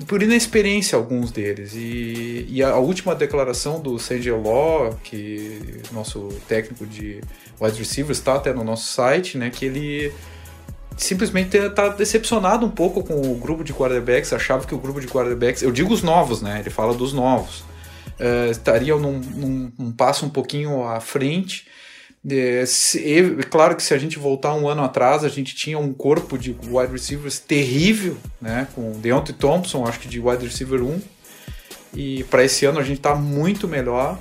[0.06, 1.74] por inexperiência alguns deles.
[1.74, 7.20] E, e, a última declaração do CJ Law, que nosso técnico de
[7.60, 10.12] wide receivers está até no nosso site, né, que ele
[10.96, 15.06] simplesmente está decepcionado um pouco com o grupo de quarterbacks, achava que o grupo de
[15.06, 17.60] quarterbacks, eu digo os novos, né, ele fala dos novos,
[18.20, 21.66] uh, estariam num, num, num passo um pouquinho à frente,
[22.28, 25.92] é, se, claro que se a gente voltar um ano atrás, a gente tinha um
[25.92, 28.68] corpo de wide receivers terrível, né?
[28.74, 31.00] Com Deontay Thompson, acho que de wide receiver 1.
[31.94, 34.18] E para esse ano a gente está muito melhor.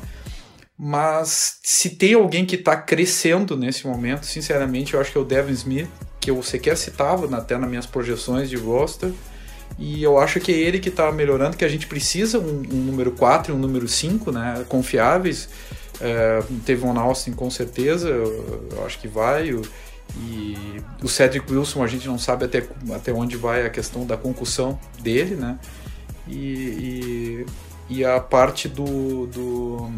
[0.77, 5.25] Mas se tem alguém que está crescendo nesse momento, sinceramente, eu acho que é o
[5.25, 5.87] Devin Smith,
[6.19, 9.11] que eu sequer citava até nas minhas projeções de roster.
[9.77, 12.83] E eu acho que é ele que está melhorando, que a gente precisa um, um
[12.83, 14.65] número 4 e um número 5, né?
[14.67, 15.47] Confiáveis
[16.01, 19.53] é, teve um Austin com certeza, eu, eu acho que vai.
[19.53, 19.61] O,
[20.17, 24.17] e o Cedric Wilson a gente não sabe até, até onde vai a questão da
[24.17, 25.57] concussão dele, né?
[26.27, 27.45] E,
[27.89, 29.89] e, e a parte do, do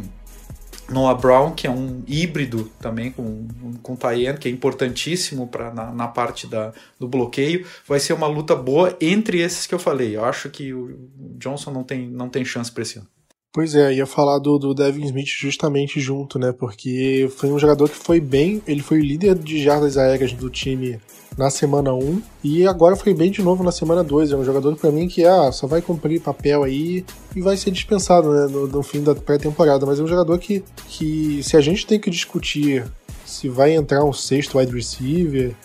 [0.90, 3.48] Noah Brown, que é um híbrido também com,
[3.82, 8.28] com Tyen, que é importantíssimo pra, na, na parte da, do bloqueio, vai ser uma
[8.28, 10.16] luta boa entre esses que eu falei.
[10.16, 13.08] Eu acho que o Johnson não tem, não tem chance para esse ano.
[13.54, 16.52] Pois é, ia falar do, do Devin Smith justamente junto, né?
[16.52, 20.50] Porque foi um jogador que foi bem, ele foi o líder de jardas aéreas do
[20.50, 21.00] time
[21.38, 24.32] na semana 1 e agora foi bem de novo na semana 2.
[24.32, 27.70] É um jogador para mim que ah, só vai cumprir papel aí e vai ser
[27.70, 29.86] dispensado né, no, no fim da pré-temporada.
[29.86, 32.84] Mas é um jogador que, que, se a gente tem que discutir
[33.24, 35.56] se vai entrar um sexto wide receiver,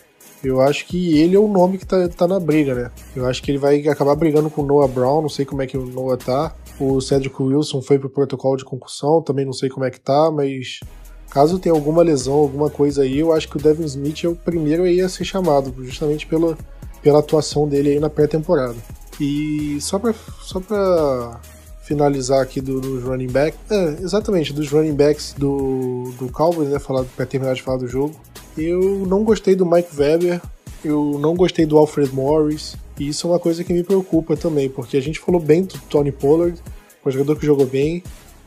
[0.44, 2.90] eu acho que ele é o nome que tá, tá na briga, né?
[3.16, 5.66] Eu acho que ele vai acabar brigando com o Noah Brown, não sei como é
[5.66, 6.54] que o Noah tá.
[6.80, 10.30] O Cedric Wilson foi pro protocolo de concussão, também não sei como é que tá,
[10.30, 10.80] mas
[11.28, 14.36] caso tenha alguma lesão, alguma coisa aí, eu acho que o Devin Smith é o
[14.36, 16.56] primeiro aí a ser chamado, justamente pela,
[17.02, 18.76] pela atuação dele aí na pré-temporada.
[19.20, 21.40] E só pra, só pra
[21.82, 26.78] finalizar aqui do, dos running backs, é, exatamente, dos running backs do, do Cowboys, né,
[26.78, 28.14] falar, pra terminar de falar do jogo,
[28.56, 30.40] eu não gostei do Mike Weber,
[30.84, 34.68] eu não gostei do Alfred Morris, e isso é uma coisa que me preocupa também,
[34.68, 36.60] porque a gente falou bem do Tony Pollard,
[37.04, 38.02] um jogador que jogou bem,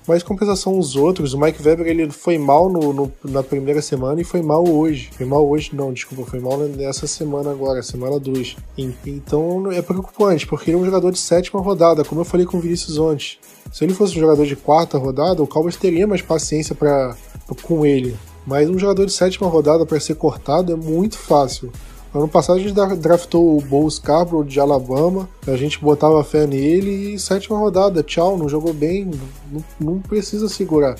[0.07, 4.19] mas compensação os outros, o Mike Weber ele foi mal no, no, na primeira semana
[4.19, 5.11] e foi mal hoje.
[5.15, 8.57] Foi mal hoje, não, desculpa, foi mal nessa semana agora, semana 2.
[9.05, 12.57] Então é preocupante, porque ele é um jogador de sétima rodada, como eu falei com
[12.57, 13.37] o Vinícius ontem.
[13.71, 17.15] Se ele fosse um jogador de quarta rodada, o Cowboys teria mais paciência para
[17.61, 18.17] com ele.
[18.45, 21.71] Mas um jogador de sétima rodada para ser cortado é muito fácil.
[22.13, 27.13] Ano passado a gente draftou o Bo Scarborough de Alabama, a gente botava fé nele
[27.13, 29.09] e sétima rodada, tchau, não jogou bem,
[29.49, 30.95] não, não precisa segurar.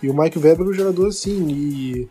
[0.00, 2.08] E o Mike Weber é um jogador assim, e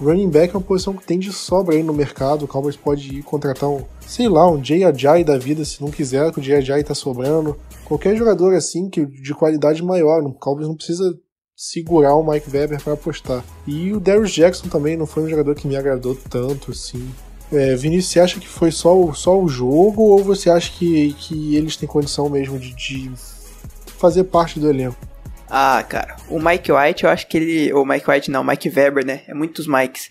[0.00, 3.18] running back é uma posição que tem de sobra aí no mercado, o Cowboys pode
[3.18, 6.42] ir contratar um, sei lá, um Jay Ajay da vida, se não quiser, que o
[6.42, 7.56] Jay Ajay tá sobrando.
[7.84, 11.16] Qualquer jogador assim, que de qualidade maior, o Cowboys não precisa
[11.56, 13.44] segurar o Mike Weber para apostar.
[13.66, 17.08] E o Darius Jackson também não foi um jogador que me agradou tanto, assim.
[17.52, 21.56] É, Vinícius, você acha que foi só só o jogo ou você acha que, que
[21.56, 23.10] eles têm condição mesmo de, de
[23.98, 24.98] fazer parte do elenco?
[25.50, 27.72] Ah, cara, o Mike White, eu acho que ele.
[27.72, 29.22] O Mike White não, Mike Weber, né?
[29.26, 30.10] É muitos Mikes.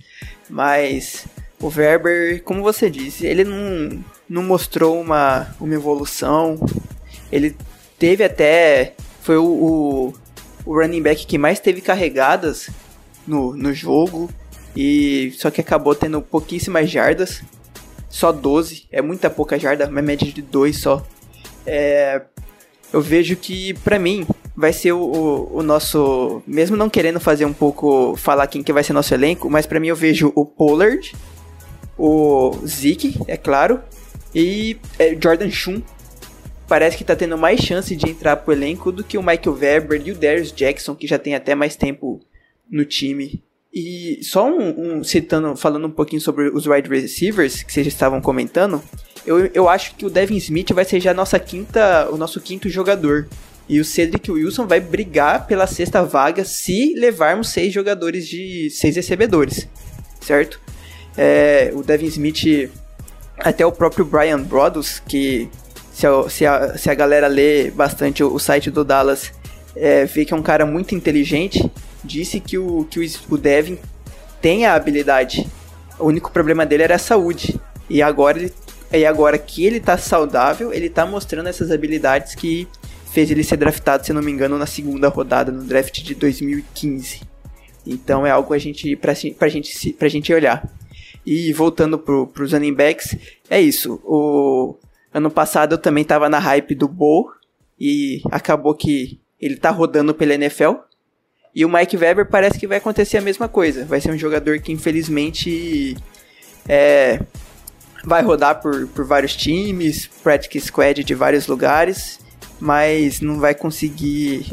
[0.50, 1.28] Mas
[1.62, 6.60] o Weber, como você disse, ele não, não mostrou uma, uma evolução.
[7.32, 7.56] Ele
[8.00, 8.93] teve até.
[9.21, 10.13] Foi o, o,
[10.65, 12.69] o running back que mais teve carregadas
[13.28, 14.32] no, no jogo.
[14.80, 17.42] E só que acabou tendo pouquíssimas jardas.
[18.12, 18.86] Só 12.
[18.92, 21.04] É muita pouca jarda, uma média de 2 só.
[21.66, 22.22] É,
[22.94, 26.44] eu vejo que, para mim, vai ser o, o, o, nosso.
[26.46, 28.16] Mesmo não querendo fazer um pouco.
[28.18, 31.12] falar quem que vai ser nosso elenco, mas para mim eu vejo o Pollard,
[31.98, 33.82] o Zeke, é claro,
[34.34, 35.82] e é, Jordan Shun.
[36.68, 40.02] Parece que tá tendo mais chance de entrar pro elenco do que o Michael Weber
[40.06, 42.20] e o Darius Jackson, que já tem até mais tempo
[42.70, 43.42] no time.
[43.80, 48.20] E só um, um, citando, falando um pouquinho sobre os wide receivers que vocês estavam
[48.20, 48.82] comentando,
[49.24, 52.68] eu, eu acho que o Devin Smith vai ser já nossa quinta, o nosso quinto
[52.70, 53.28] jogador.
[53.70, 58.96] E o Cedric Wilson vai brigar pela sexta vaga se levarmos seis jogadores de seis
[58.96, 59.68] recebedores,
[60.22, 60.60] certo?
[61.16, 62.72] É, o Devin Smith,
[63.38, 65.48] até o próprio Brian Broaddus, que
[65.94, 69.32] se a, se a, se a galera lê bastante o, o site do Dallas,
[69.76, 71.70] é, vê que é um cara muito inteligente,
[72.08, 73.78] disse que o, que o, Devin
[74.41, 75.48] tem a habilidade.
[76.00, 77.60] O único problema dele era a saúde.
[77.89, 78.54] E agora ele
[78.91, 82.67] e agora que ele tá saudável, ele tá mostrando essas habilidades que
[83.12, 87.22] fez ele ser draftado, se não me engano, na segunda rodada no draft de 2015.
[87.86, 90.67] Então é algo a gente, pra, pra, gente, pra gente olhar.
[91.26, 93.17] E voltando pro, pros running backs,
[93.50, 94.00] é isso.
[94.06, 94.78] O
[95.13, 97.30] ano passado eu também tava na hype do Bo
[97.80, 100.74] e acabou que ele tá rodando pela NFL.
[101.58, 103.84] E o Mike Weber parece que vai acontecer a mesma coisa.
[103.84, 105.98] Vai ser um jogador que infelizmente
[106.70, 107.20] é,
[108.06, 112.20] vai rodar por, por vários times, practice squad de vários lugares
[112.60, 114.46] mas não vai conseguir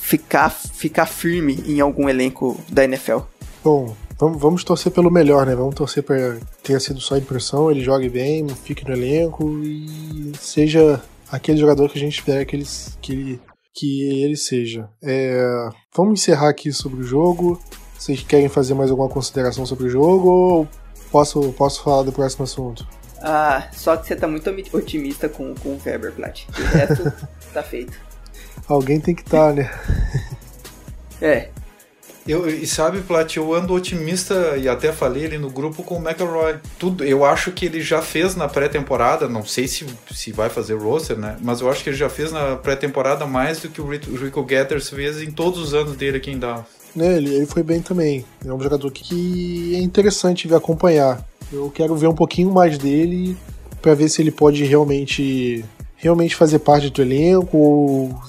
[0.00, 3.18] ficar, ficar firme em algum elenco da NFL.
[3.62, 5.54] Bom, vamos, vamos torcer pelo melhor, né?
[5.54, 11.00] Vamos torcer para tenha sido só impressão, ele jogue bem, fique no elenco e seja
[11.30, 12.66] aquele jogador que a gente espera que ele,
[13.00, 13.40] que ele,
[13.76, 14.88] que ele seja.
[15.02, 17.60] É, vamos encerrar aqui sobre o jogo.
[17.96, 20.68] Vocês querem fazer mais alguma consideração sobre o jogo ou
[21.12, 22.88] posso, posso falar do próximo assunto?
[23.20, 26.44] Ah, só que você tá muito otimista com, com o Weber, Plat.
[26.48, 27.12] O resto
[27.52, 27.98] tá feito.
[28.66, 29.70] Alguém tem que estar, tá, né?
[31.20, 31.50] é.
[32.26, 36.02] Eu, e sabe, Plat, eu ando otimista e até falei ali no grupo com o
[36.02, 36.56] McElroy.
[36.78, 40.74] Tudo, eu acho que ele já fez na pré-temporada, não sei se, se vai fazer
[40.74, 41.36] roster, né?
[41.40, 44.90] Mas eu acho que ele já fez na pré-temporada mais do que o Rico Getters
[44.90, 46.66] fez em todos os anos dele aqui em Dallas.
[46.98, 48.24] É, ele, ele foi bem também.
[48.44, 51.24] É um jogador que é interessante ver acompanhar.
[51.52, 53.36] Eu quero ver um pouquinho mais dele
[53.80, 55.64] para ver se ele pode realmente
[55.96, 58.20] realmente fazer parte do elenco ou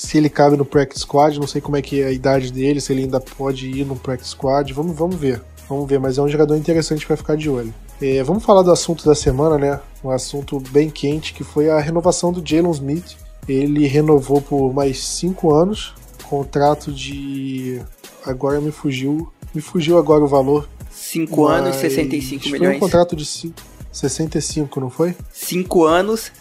[0.00, 2.80] se ele cabe no practice squad, não sei como é que é a idade dele,
[2.80, 5.42] se ele ainda pode ir no practice squad, vamos, vamos ver.
[5.68, 7.72] Vamos ver, mas é um jogador interessante para ficar de olho.
[8.00, 9.78] É, vamos falar do assunto da semana, né?
[10.02, 13.14] Um assunto bem quente que foi a renovação do Jalen Smith.
[13.46, 15.92] Ele renovou por mais cinco anos,
[16.24, 17.82] contrato de
[18.24, 22.68] agora me fugiu, me fugiu agora o valor, 5 anos, 65 milhões.
[22.68, 23.26] Foi um contrato de
[23.92, 25.14] 65, não foi?
[25.30, 26.32] 5 anos,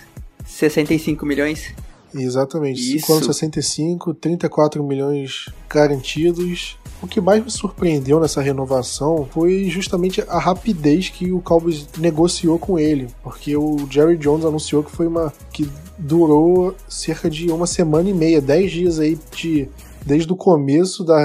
[0.45, 1.74] 65 milhões.
[2.13, 3.00] Exatamente.
[3.00, 6.78] 5 anos, 65, 34 milhões garantidos.
[7.02, 12.60] O que mais me surpreendeu nessa renovação foi justamente a rapidez que o Cowboys negociou
[12.60, 17.67] com ele, porque o Jerry Jones anunciou que foi uma que durou cerca de uma
[17.67, 19.69] semana e meia, 10 dias aí de
[20.06, 21.17] desde o começo da,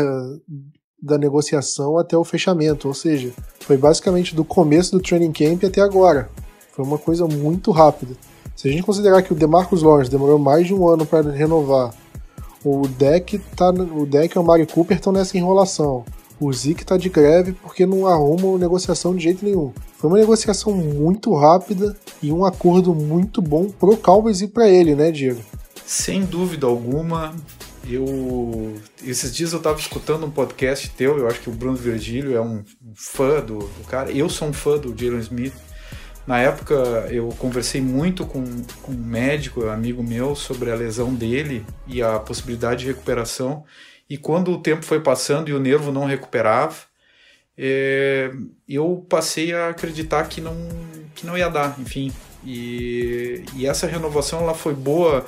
[1.00, 5.80] da negociação até o fechamento, ou seja, foi basicamente do começo do training camp até
[5.80, 6.28] agora.
[6.72, 8.16] Foi uma coisa muito rápida.
[8.54, 11.92] Se a gente considerar que o DeMarcus Lawrence demorou mais de um ano para renovar,
[12.64, 16.04] o Deck tá, o Deck e o Mari Cooper estão nessa enrolação.
[16.40, 19.72] O Zeke tá de greve porque não arruma negociação de jeito nenhum.
[19.96, 24.94] Foi uma negociação muito rápida e um acordo muito bom pro Cowboys e para ele,
[24.94, 25.40] né, Diego?
[25.86, 27.34] Sem dúvida alguma,
[27.88, 32.36] eu esses dias eu estava escutando um podcast teu, eu acho que o Bruno Virgílio
[32.36, 32.64] é um
[32.94, 34.10] fã do, do cara.
[34.10, 35.54] Eu sou um fã do Jalen Smith,
[36.26, 36.74] Na época
[37.10, 38.44] eu conversei muito com,
[38.82, 43.64] com um médico, amigo meu, sobre a lesão dele e a possibilidade de recuperação.
[44.08, 46.76] E quando o tempo foi passando e o nervo não recuperava,
[47.56, 48.32] é,
[48.68, 50.56] eu passei a acreditar que não,
[51.14, 52.12] que não ia dar, enfim.
[52.44, 55.26] E, e essa renovação ela foi boa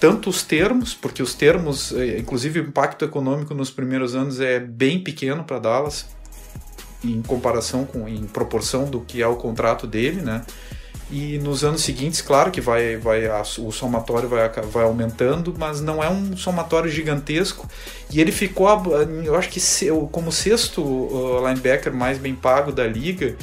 [0.00, 4.60] tanto os termos, porque os termos, é, inclusive o impacto econômico nos primeiros anos é
[4.60, 6.06] bem pequeno para Dallas,
[7.04, 10.42] em comparação com, em proporção do que é o contrato dele, né?
[11.10, 16.02] E nos anos seguintes, claro que vai, vai o somatório vai, vai aumentando, mas não
[16.02, 17.68] é um somatório gigantesco.
[18.10, 18.68] E ele ficou,
[19.24, 19.60] eu acho que
[20.10, 20.82] como sexto
[21.46, 23.36] linebacker mais bem pago da liga.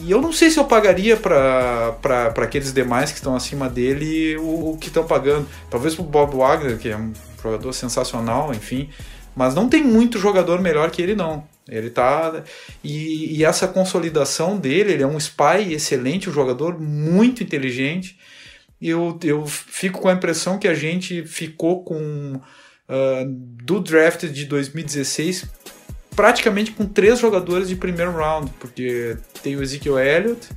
[0.00, 4.70] E eu não sei se eu pagaria para aqueles demais que estão acima dele o,
[4.70, 5.46] o que estão pagando.
[5.68, 8.88] Talvez para o Bob Wagner, que é um jogador sensacional, enfim.
[9.34, 11.44] Mas não tem muito jogador melhor que ele, não.
[11.68, 12.44] Ele tá.
[12.82, 18.18] E, e, essa consolidação dele, ele é um spy excelente, um jogador muito inteligente.
[18.80, 22.40] Eu, eu fico com a impressão que a gente ficou com.
[22.86, 23.24] Uh,
[23.64, 25.46] do draft de 2016
[26.14, 30.48] praticamente com três jogadores de primeiro round, porque tem o Ezekiel Elliott,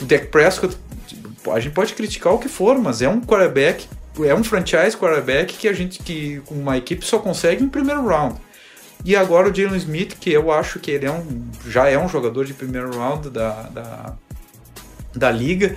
[0.00, 0.76] o Dak Prescott,
[1.52, 3.86] a gente pode criticar o que for, mas é um quarterback,
[4.24, 8.40] é um franchise quarterback que a gente que uma equipe só consegue em primeiro round.
[9.04, 12.08] E agora o Jalen Smith, que eu acho que ele é um, já é um
[12.08, 14.16] jogador de primeiro round da, da,
[15.14, 15.76] da liga.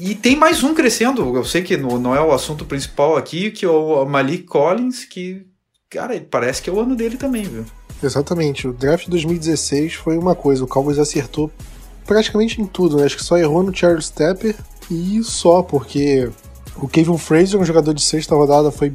[0.00, 1.36] E tem mais um crescendo.
[1.36, 5.04] Eu sei que no, não é o assunto principal aqui, que é o Malik Collins,
[5.04, 5.46] que,
[5.90, 7.66] cara, parece que é o ano dele também, viu?
[8.02, 8.66] Exatamente.
[8.66, 10.64] O draft de 2016 foi uma coisa.
[10.64, 11.50] O Cowboys acertou
[12.06, 13.04] praticamente em tudo, né?
[13.04, 14.56] Acho que só errou no Charles Stepper
[14.90, 16.30] e só, porque
[16.76, 18.92] o Kevin Fraser, um jogador de sexta rodada, foi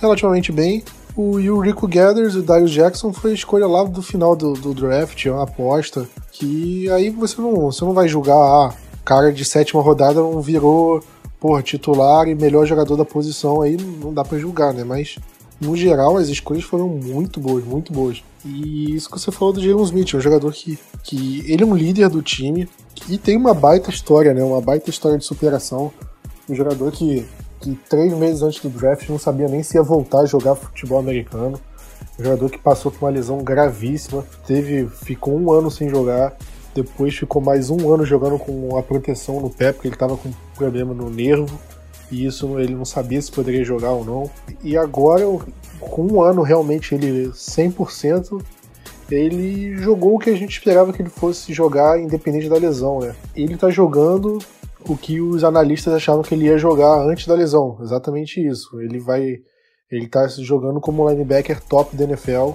[0.00, 0.82] relativamente bem.
[1.18, 4.72] O, o Rico Gathers e o Darius Jackson foi escolha lá do final do, do
[4.72, 6.08] draft, é uma aposta.
[6.30, 8.72] Que aí você não, você não vai julgar, ah,
[9.04, 11.02] cara de sétima rodada não virou,
[11.40, 14.84] porra, titular e melhor jogador da posição, aí não dá para julgar, né?
[14.84, 15.18] Mas
[15.60, 18.22] no geral as escolhas foram muito boas, muito boas.
[18.44, 21.66] E isso que você falou do Jalen Smith, é um jogador que, que ele é
[21.66, 22.68] um líder do time
[23.08, 24.44] e tem uma baita história, né?
[24.44, 25.90] Uma baita história de superação.
[26.48, 27.26] Um jogador que
[27.60, 30.98] que três meses antes do draft não sabia nem se ia voltar a jogar futebol
[30.98, 31.58] americano.
[32.18, 36.36] Um jogador que passou por uma lesão gravíssima, teve, ficou um ano sem jogar,
[36.74, 40.30] depois ficou mais um ano jogando com a proteção no pé, porque ele estava com
[40.54, 41.58] problema no nervo,
[42.10, 44.30] e isso ele não sabia se poderia jogar ou não.
[44.62, 45.24] E agora,
[45.80, 48.40] com um ano realmente ele 100%,
[49.10, 53.14] ele jogou o que a gente esperava que ele fosse jogar, independente da lesão, né?
[53.34, 54.38] Ele tá jogando
[54.86, 57.78] o que os analistas achavam que ele ia jogar antes da lesão.
[57.80, 58.80] Exatamente isso.
[58.80, 59.38] Ele vai.
[59.90, 62.52] Ele tá jogando como linebacker top da NFL.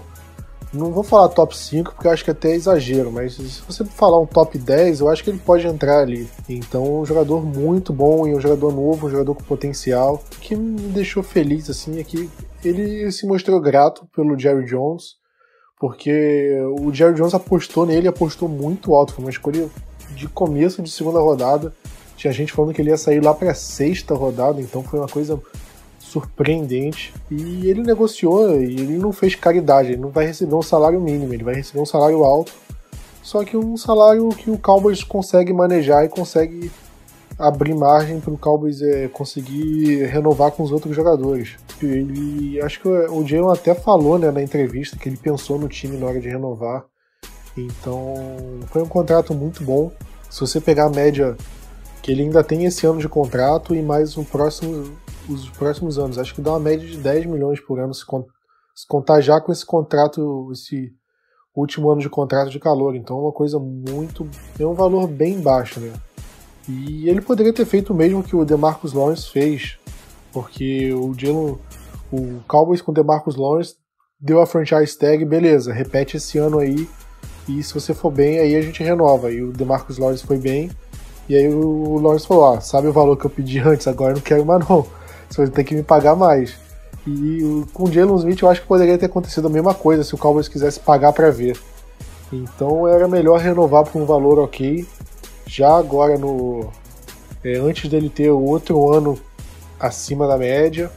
[0.71, 3.86] Não vou falar top 5 porque eu acho que é até exagero, mas se você
[3.86, 6.27] falar um top 10, eu acho que ele pode entrar ali.
[6.49, 10.23] Então, um jogador muito bom e um jogador novo, um jogador com potencial.
[10.36, 12.27] O que me deixou feliz assim é que
[12.65, 15.15] ele se mostrou grato pelo Jerry Jones,
[15.79, 19.69] porque o Jerry Jones apostou nele, apostou muito alto, foi uma escolha
[20.15, 21.71] de começo de segunda rodada.
[22.23, 25.38] Tinha gente falando que ele ia sair lá para sexta rodada, então foi uma coisa
[25.99, 27.13] surpreendente.
[27.29, 31.33] E ele negociou e ele não fez caridade, ele não vai receber um salário mínimo,
[31.33, 32.53] ele vai receber um salário alto.
[33.21, 36.71] Só que um salário que o Cowboys consegue manejar e consegue
[37.38, 41.57] abrir margem para o Cowboys é, conseguir renovar com os outros jogadores.
[41.81, 45.97] Ele, acho que o Jalen até falou né, na entrevista que ele pensou no time
[45.97, 46.86] na hora de renovar.
[47.57, 48.13] Então
[48.67, 49.91] foi um contrato muito bom.
[50.29, 51.36] Se você pegar a média
[52.04, 54.94] que ele ainda tem esse ano de contrato e mais um próximo,
[55.30, 56.20] os próximos anos.
[56.20, 58.04] Acho que dá uma média de 10 milhões por ano se,
[58.76, 60.92] se contar já com esse contrato, esse
[61.56, 62.94] último ano de contrato de calor.
[62.94, 64.30] Então é uma coisa muito.
[64.60, 65.94] é um valor bem baixo, né?
[66.68, 69.78] E ele poderia ter feito o mesmo que o DeMarcus Lawrence fez,
[70.34, 71.58] porque o Jalen,
[72.12, 73.76] o Cowboys com o DeMarcus Lawrence
[74.20, 76.88] deu a franchise tag, beleza, repete esse ano aí,
[77.48, 79.32] e se você for bem, aí a gente renova.
[79.32, 80.70] E o DeMarcus Lawrence foi bem,
[81.27, 83.88] e aí o Lawrence falou: ah, sabe o valor que eu pedi antes?
[83.88, 84.86] Agora não quero mais não.
[85.29, 86.55] Você vai ter que me pagar mais.
[87.07, 90.15] E com o Jalen Smith eu acho que poderia ter acontecido a mesma coisa se
[90.15, 91.59] o Cowboys quisesse pagar para ver.
[92.31, 94.86] Então era melhor renovar por um valor ok.
[95.45, 96.71] Já agora no.
[97.43, 99.17] É, antes dele ter outro ano
[99.80, 100.91] acima da média.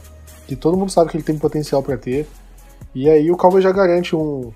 [0.47, 2.27] Que todo mundo sabe que ele tem potencial para ter.
[2.95, 4.51] E aí o Cowboys já garante um,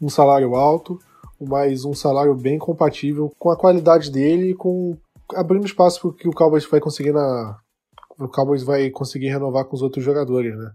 [0.00, 0.98] um salário alto
[1.40, 4.96] mas um salário bem compatível com a qualidade dele e com
[5.34, 7.56] abrindo espaço para que o Cowboys vai conseguir na
[8.18, 10.70] o Cowboys vai conseguir renovar com os outros jogadores, né?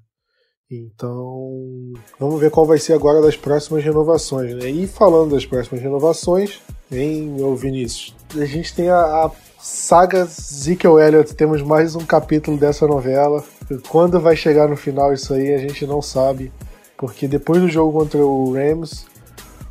[0.71, 4.55] Então, vamos ver qual vai ser agora das próximas renovações.
[4.55, 4.67] Né?
[4.69, 6.59] E falando das próximas renovações,
[6.91, 8.15] hein, meu Vinícius?
[8.35, 11.35] A gente tem a, a saga Ezekiel Elliott.
[11.35, 13.43] Temos mais um capítulo dessa novela.
[13.89, 16.51] Quando vai chegar no final isso aí, a gente não sabe.
[16.97, 19.05] Porque depois do jogo contra o Rams,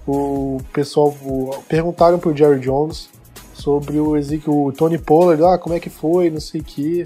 [0.07, 3.09] o pessoal o, perguntaram pro Jerry Jones
[3.53, 7.05] sobre o Ezekiel, o Tony Pollard, ah, como é que foi, não sei o que,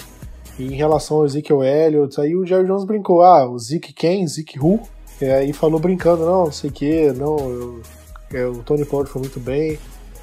[0.58, 2.20] em relação ao Ezekiel Elliott.
[2.20, 4.26] Aí o Jerry Jones brincou, ah, o Zeke quem?
[4.26, 4.80] Zeke who?
[5.20, 7.82] E aí falou brincando, não, não sei o que, não, eu,
[8.32, 9.78] é, o Tony Pollard foi muito bem.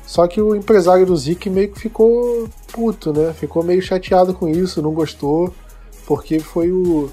[0.06, 3.34] Só que o empresário do Zeke meio que ficou puto, né?
[3.34, 5.52] Ficou meio chateado com isso, não gostou,
[6.06, 7.10] porque foi o,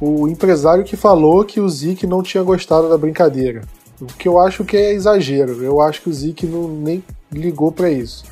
[0.00, 3.62] o empresário que falou que o Zeke não tinha gostado da brincadeira.
[4.00, 5.62] O que eu acho que é exagero.
[5.62, 8.24] Eu acho que o Zeke não, nem ligou para isso.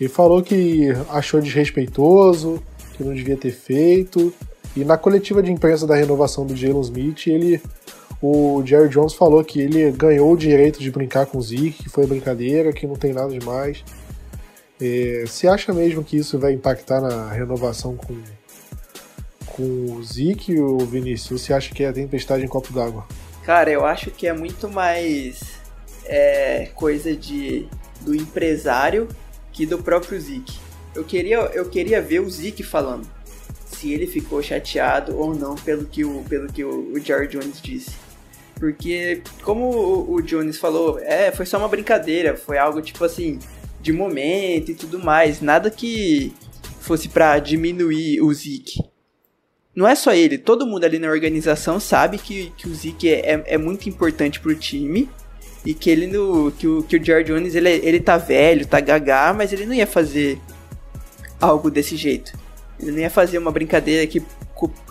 [0.00, 2.62] Ele falou que achou desrespeitoso,
[2.96, 4.32] que não devia ter feito.
[4.76, 7.60] E na coletiva de imprensa da renovação do Jalen Smith, ele,
[8.22, 11.88] o Jerry Jones falou que ele ganhou o direito de brincar com o Zeke, que
[11.88, 13.82] foi brincadeira, que não tem nada demais.
[14.80, 18.16] É, você acha mesmo que isso vai impactar na renovação com,
[19.46, 21.42] com o Zeke ou Vinícius?
[21.42, 23.04] Você acha que é a tempestade em copo d'água?
[23.48, 25.40] Cara, eu acho que é muito mais
[26.04, 27.66] é, coisa de
[28.02, 29.08] do empresário
[29.50, 30.58] que do próprio Zeke.
[30.94, 33.08] Eu queria, eu queria ver o Zeke falando
[33.64, 37.92] se ele ficou chateado ou não pelo que o, pelo que o, Jerry Jones disse.
[38.56, 43.38] Porque, como o, o Jones falou, é, foi só uma brincadeira, foi algo tipo assim,
[43.80, 46.34] de momento e tudo mais, nada que
[46.82, 48.78] fosse para diminuir o Zeke
[49.78, 53.34] não é só ele, todo mundo ali na organização sabe que, que o Zeke é,
[53.34, 55.08] é, é muito importante pro time
[55.64, 58.80] e que ele no, que o, que o Jared Jones ele, ele tá velho, tá
[58.80, 60.40] gagá, mas ele não ia fazer
[61.40, 62.36] algo desse jeito.
[62.80, 64.20] Ele não ia fazer uma brincadeira que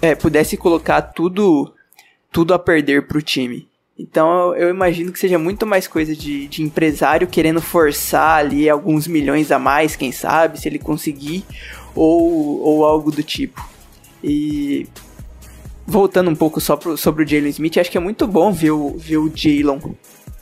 [0.01, 1.73] é, pudesse colocar tudo
[2.31, 3.67] tudo a perder pro time.
[3.99, 9.05] Então eu imagino que seja muito mais coisa de, de empresário querendo forçar ali alguns
[9.05, 11.43] milhões a mais, quem sabe, se ele conseguir,
[11.93, 13.75] ou, ou algo do tipo.
[14.23, 14.87] E
[15.85, 18.71] voltando um pouco só pro, sobre o Jalen Smith, acho que é muito bom ver
[18.71, 19.79] o, ver o Jalen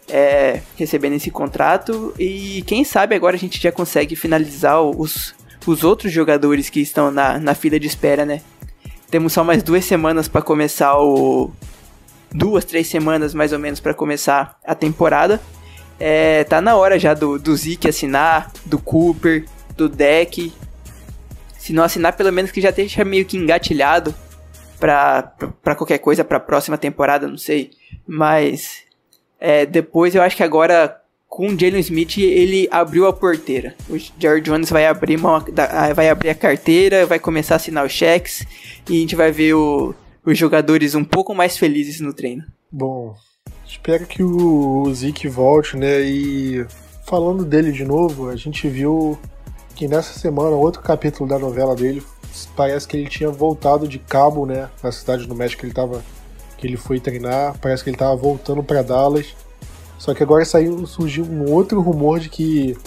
[0.10, 5.84] é, recebendo esse contrato e quem sabe agora a gente já consegue finalizar os, os
[5.84, 8.42] outros jogadores que estão na, na fila de espera, né?
[9.10, 11.52] Temos só mais duas semanas para começar o.
[12.32, 15.42] Duas, três semanas mais ou menos para começar a temporada.
[15.98, 19.46] É, tá na hora já do, do Zeke assinar, do Cooper,
[19.78, 20.52] do Deck
[21.66, 24.14] se não assinar, pelo menos que já esteja meio que engatilhado
[24.80, 25.24] pra,
[25.64, 27.72] pra, qualquer coisa, pra próxima temporada, não sei.
[28.08, 28.84] Mas
[29.40, 33.74] é, depois eu acho que agora com o Jalen Smith ele abriu a porteira.
[33.90, 35.44] O Jared Jones vai abrir, uma,
[35.96, 38.46] vai abrir a carteira, vai começar a assinar os cheques
[38.88, 42.44] e a gente vai ver o, os jogadores um pouco mais felizes no treino.
[42.72, 43.16] Bom,
[43.66, 46.00] espero que o Zeke volte, né?
[46.02, 46.64] E
[47.08, 49.18] falando dele de novo, a gente viu
[49.76, 52.02] que nessa semana, outro capítulo da novela dele,
[52.56, 56.04] parece que ele tinha voltado de Cabo, né, na cidade do México que ele tava
[56.58, 59.36] que ele foi treinar, parece que ele tava voltando para Dallas.
[60.00, 62.78] Só que agora saiu surgiu um outro rumor de que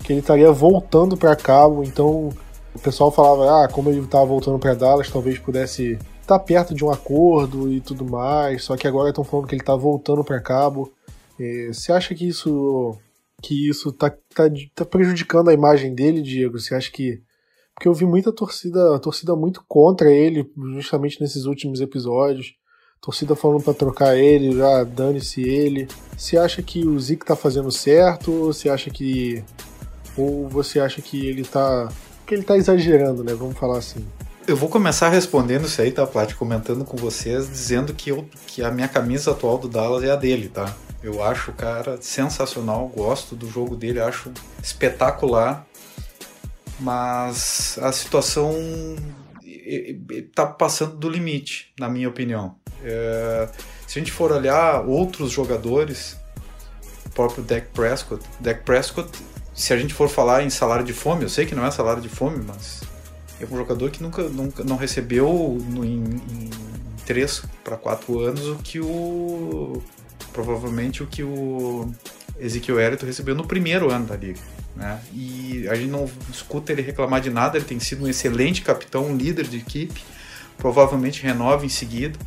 [0.00, 2.30] que ele estaria voltando para Cabo, então
[2.74, 6.74] o pessoal falava, ah, como ele tava voltando para Dallas, talvez pudesse estar tá perto
[6.74, 8.64] de um acordo e tudo mais.
[8.64, 10.92] Só que agora estão falando que ele tá voltando para Cabo.
[11.40, 12.98] É, você acha que isso
[13.44, 16.58] que isso tá, tá, tá prejudicando a imagem dele, Diego?
[16.58, 17.20] Você acha que.
[17.74, 22.54] Porque eu vi muita torcida, torcida muito contra ele, justamente nesses últimos episódios.
[23.02, 25.86] Torcida falando para trocar ele, já dane-se ele.
[26.16, 28.32] Você acha que o Zeke tá fazendo certo?
[28.32, 29.44] Ou você acha que.
[30.16, 31.92] Ou você acha que ele tá.
[32.26, 33.34] que ele tá exagerando, né?
[33.34, 34.06] Vamos falar assim.
[34.46, 36.34] Eu vou começar respondendo isso aí, tá, Plat?
[36.34, 40.16] Comentando com vocês, dizendo que, eu, que a minha camisa atual do Dallas é a
[40.16, 40.74] dele, tá?
[41.04, 44.32] Eu acho o cara sensacional, gosto do jogo dele, acho
[44.62, 45.66] espetacular.
[46.80, 48.54] Mas a situação
[50.10, 52.54] está passando do limite, na minha opinião.
[52.82, 53.50] É,
[53.86, 56.16] se a gente for olhar outros jogadores,
[57.04, 59.10] o próprio Dak Prescott, Dak Prescott,
[59.54, 62.00] se a gente for falar em salário de fome, eu sei que não é salário
[62.00, 62.80] de fome, mas
[63.38, 66.50] é um jogador que nunca, nunca não recebeu no, em, em
[67.04, 69.82] 3 para 4 anos o que o
[70.34, 71.90] provavelmente o que o
[72.38, 74.40] Ezequiel Elliott recebeu no primeiro ano da liga.
[74.76, 75.00] Né?
[75.14, 79.06] E a gente não escuta ele reclamar de nada, ele tem sido um excelente capitão,
[79.06, 80.02] um líder de equipe,
[80.58, 82.18] provavelmente renova em seguida.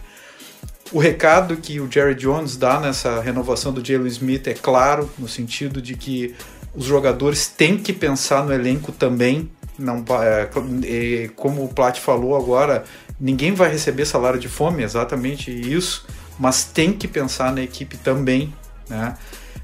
[0.92, 5.28] O recado que o Jerry Jones dá nessa renovação do Jalen Smith é claro, no
[5.28, 6.34] sentido de que
[6.74, 9.52] os jogadores têm que pensar no elenco também.
[9.78, 12.86] Não, é, como o Plat falou agora,
[13.20, 16.08] ninguém vai receber salário de fome, exatamente isso,
[16.40, 18.54] mas tem que pensar na equipe também,
[18.90, 19.18] né?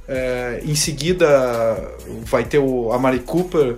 [0.07, 1.25] É, em seguida
[2.25, 3.77] vai ter o Amari Cooper.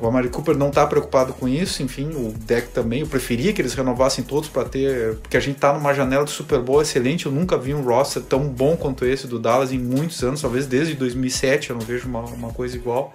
[0.00, 3.00] O Amari Cooper não está preocupado com isso, enfim, o deck também.
[3.00, 5.14] Eu preferia que eles renovassem todos para ter.
[5.16, 7.26] Porque a gente está numa janela de Super Bowl excelente.
[7.26, 10.66] Eu nunca vi um roster tão bom quanto esse do Dallas em muitos anos, talvez
[10.66, 13.14] desde 2007 eu não vejo uma, uma coisa igual.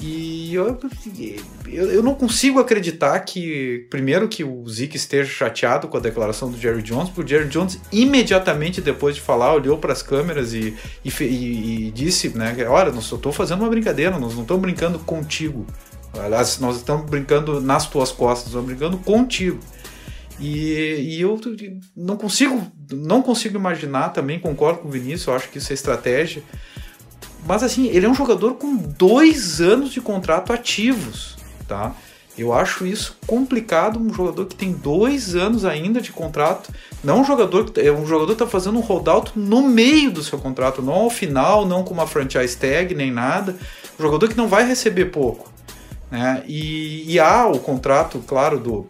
[0.00, 0.78] E eu,
[1.66, 6.50] eu, eu, não consigo acreditar que, primeiro, que o Zeke esteja chateado com a declaração
[6.50, 10.54] do Jerry Jones, porque o Jerry Jones, imediatamente depois de falar, olhou para as câmeras
[10.54, 10.74] e,
[11.04, 15.66] e, e, disse: né, Olha, nós estou fazendo uma brincadeira, nós não estamos brincando contigo.
[16.18, 19.60] Aliás, nós estamos brincando nas tuas costas, estamos brincando contigo.
[20.40, 21.38] E, e, eu
[21.94, 25.74] não consigo, não consigo imaginar também, concordo com o Vinícius, eu acho que isso é
[25.74, 26.42] estratégia
[27.46, 31.36] mas assim, ele é um jogador com dois anos de contrato ativos,
[31.66, 31.94] tá?
[32.36, 36.72] Eu acho isso complicado, um jogador que tem dois anos ainda de contrato,
[37.04, 40.38] não um jogador que é um jogador está fazendo um holdout no meio do seu
[40.38, 43.56] contrato, não ao final, não com uma franchise tag nem nada,
[43.98, 45.52] um jogador que não vai receber pouco,
[46.10, 46.42] né?
[46.46, 48.86] E, e há o contrato, claro, do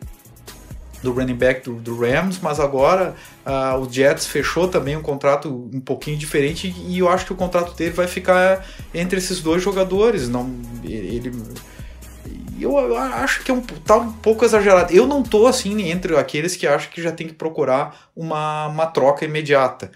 [1.02, 3.14] do running back do, do Rams, mas agora
[3.46, 7.36] uh, o Jets fechou também um contrato um pouquinho diferente e eu acho que o
[7.36, 10.28] contrato dele vai ficar entre esses dois jogadores.
[10.28, 11.32] Não, ele,
[12.60, 14.92] eu, eu acho que é um, tá um pouco exagerado.
[14.92, 18.86] Eu não tô assim entre aqueles que acham que já tem que procurar uma, uma
[18.86, 19.90] troca imediata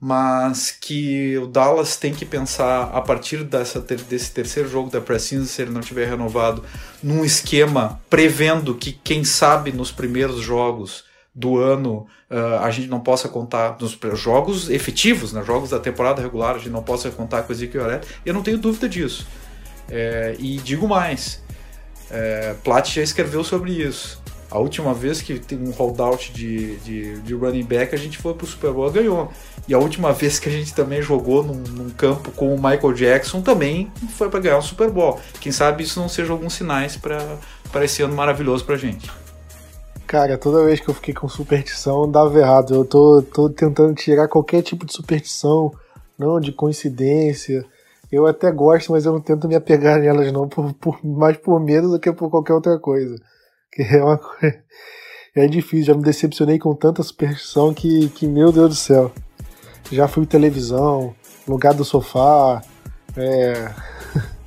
[0.00, 5.44] mas que o Dallas tem que pensar a partir dessa, desse terceiro jogo da Pré-Season,
[5.44, 6.64] se ele não tiver renovado,
[7.02, 13.00] num esquema prevendo que, quem sabe, nos primeiros jogos do ano uh, a gente não
[13.00, 17.42] possa contar nos jogos efetivos, né, jogos da temporada regular, a gente não possa contar
[17.42, 19.26] com o Ezekiel Elliott, eu não tenho dúvida disso.
[19.88, 21.42] É, e digo mais,
[22.10, 24.20] é, Platt já escreveu sobre isso.
[24.50, 28.34] A última vez que tem um holdout de, de, de running back, a gente foi
[28.34, 29.32] pro Super Bowl e ganhou.
[29.68, 32.92] E a última vez que a gente também jogou num, num campo com o Michael
[32.92, 35.20] Jackson também foi para ganhar o Super Bowl.
[35.40, 39.08] Quem sabe isso não seja alguns sinais para esse ano maravilhoso pra gente.
[40.10, 42.74] Cara, toda vez que eu fiquei com superstição, dava errado.
[42.74, 45.70] Eu tô, tô tentando tirar qualquer tipo de superstição,
[46.18, 47.64] não de coincidência.
[48.10, 51.60] Eu até gosto, mas eu não tento me apegar nelas não, por, por, mais por
[51.60, 53.14] medo do que por qualquer outra coisa.
[53.72, 54.58] Que é uma coisa.
[55.36, 59.12] É difícil, já me decepcionei com tanta superstição que, que meu Deus do céu.
[59.92, 61.14] Já fui televisão,
[61.46, 62.60] lugar do sofá,
[63.16, 63.70] é...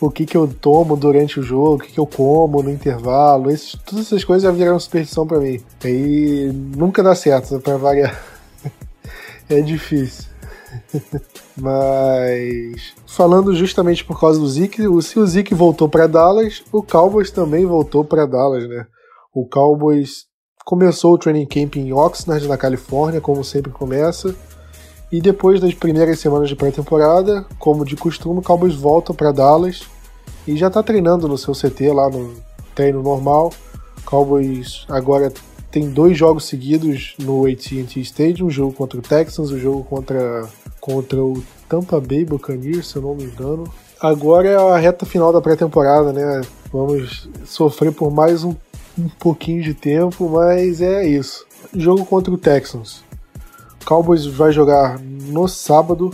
[0.00, 3.50] o que, que eu tomo durante o jogo, o que, que eu como no intervalo,
[3.50, 5.60] esses, todas essas coisas já viraram superstição para mim.
[5.84, 8.20] Aí nunca dá certo, para variar.
[9.48, 10.28] é difícil.
[11.56, 17.30] Mas falando justamente por causa do Zeke, se o Zeke voltou para Dallas, o Cowboys
[17.30, 18.86] também voltou para Dallas, né?
[19.34, 20.26] O Cowboys
[20.64, 24.34] começou o training camp em Oxnard, na Califórnia, como sempre começa.
[25.10, 29.82] E depois das primeiras semanas de pré-temporada, como de costume, o Cowboys volta para Dallas
[30.46, 32.34] e já está treinando no seu CT lá no
[32.74, 33.52] treino normal.
[33.98, 35.32] O Cowboys agora
[35.70, 40.46] tem dois jogos seguidos no AT&T Stadium, o jogo contra o Texans, o jogo contra,
[40.80, 43.64] contra o Tampa Bay Buccaneers, se eu não me engano.
[44.00, 46.42] Agora é a reta final da pré-temporada, né?
[46.72, 48.54] Vamos sofrer por mais um,
[48.98, 51.46] um pouquinho de tempo, mas é isso.
[51.74, 53.07] Jogo contra o Texans.
[53.88, 56.12] Cowboys vai jogar no sábado,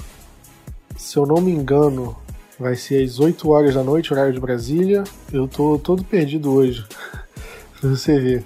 [0.96, 2.16] se eu não me engano,
[2.56, 5.02] vai ser às 8 horas da noite, horário de Brasília.
[5.32, 6.86] Eu tô todo perdido hoje,
[7.80, 8.44] pra você ver.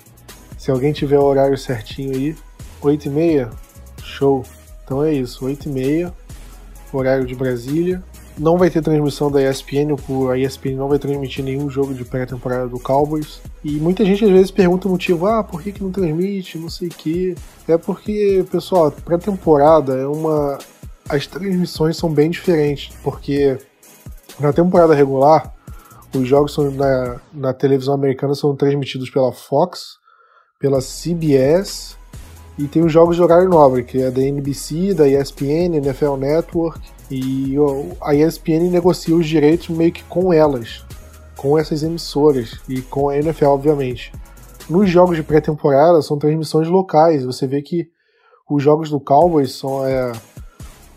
[0.57, 2.35] Se alguém tiver o horário certinho aí,
[2.81, 3.51] 8 e meia,
[4.03, 4.47] show.
[4.83, 6.15] Então é isso, 8 e meia,
[6.91, 8.03] horário de Brasília.
[8.39, 9.97] Não vai ter transmissão da ESPN,
[10.31, 13.41] a ESPN não vai transmitir nenhum jogo de pré-temporada do Cowboys.
[13.65, 16.71] E muita gente às vezes pergunta o motivo, ah, por que, que não transmite, não
[16.71, 17.35] sei o que.
[17.67, 20.59] É porque, pessoal, pré-temporada é uma.
[21.09, 23.59] As transmissões são bem diferentes, porque
[24.39, 25.53] na temporada regular,
[26.15, 29.97] os jogos são na, na televisão americana são transmitidos pela Fox,
[30.59, 31.97] pela CBS
[32.59, 36.81] e tem os jogos de horário nobre, que é da NBC, da ESPN, NFL Network,
[37.11, 37.55] e
[38.01, 40.85] a ESPN negocia os direitos meio que com elas,
[41.37, 44.13] com essas emissoras e com a NFL, obviamente.
[44.69, 47.89] Nos jogos de pré-temporada são transmissões locais, você vê que
[48.49, 49.87] os jogos do Cowboys são.
[49.87, 50.13] É,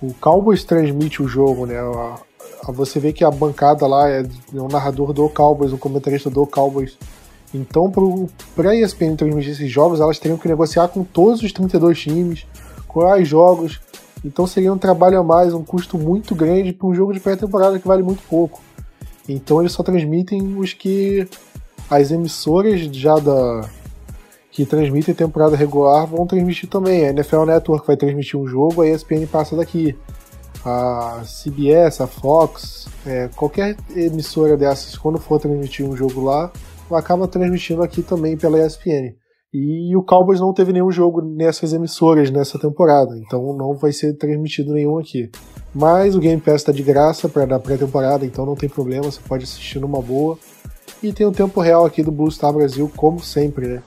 [0.02, 1.80] o Cowboys transmite o jogo, né?
[1.80, 2.20] A,
[2.68, 6.30] a, você vê que a bancada lá é, é o narrador do Cowboys, o comentarista
[6.30, 6.98] do Cowboys
[7.54, 7.92] então,
[8.56, 12.46] para a ESPN transmitir esses jogos, elas teriam que negociar com todos os 32 times,
[12.88, 13.82] quais jogos.
[14.24, 17.80] Então seria um trabalho a mais, um custo muito grande para um jogo de pré-temporada
[17.80, 18.62] que vale muito pouco.
[19.28, 21.28] Então eles só transmitem os que
[21.90, 23.70] as emissoras já da
[24.52, 27.06] que transmitem temporada regular vão transmitir também.
[27.06, 29.98] A NFL Network vai transmitir um jogo, a ESPN passa daqui.
[30.64, 36.52] A CBS, a Fox, é, qualquer emissora dessas, quando for transmitir um jogo lá,
[36.92, 39.16] acaba transmitindo aqui também pela ESPN.
[39.54, 44.14] E o Cowboys não teve nenhum jogo nessas emissoras nessa temporada, então não vai ser
[44.14, 45.30] transmitido nenhum aqui.
[45.76, 49.20] Mas o Game Pass está de graça para dar pré-temporada, então não tem problema, você
[49.28, 50.38] pode assistir numa boa.
[51.04, 53.84] E tem o tempo real aqui do Blue Star Brasil, como sempre, né?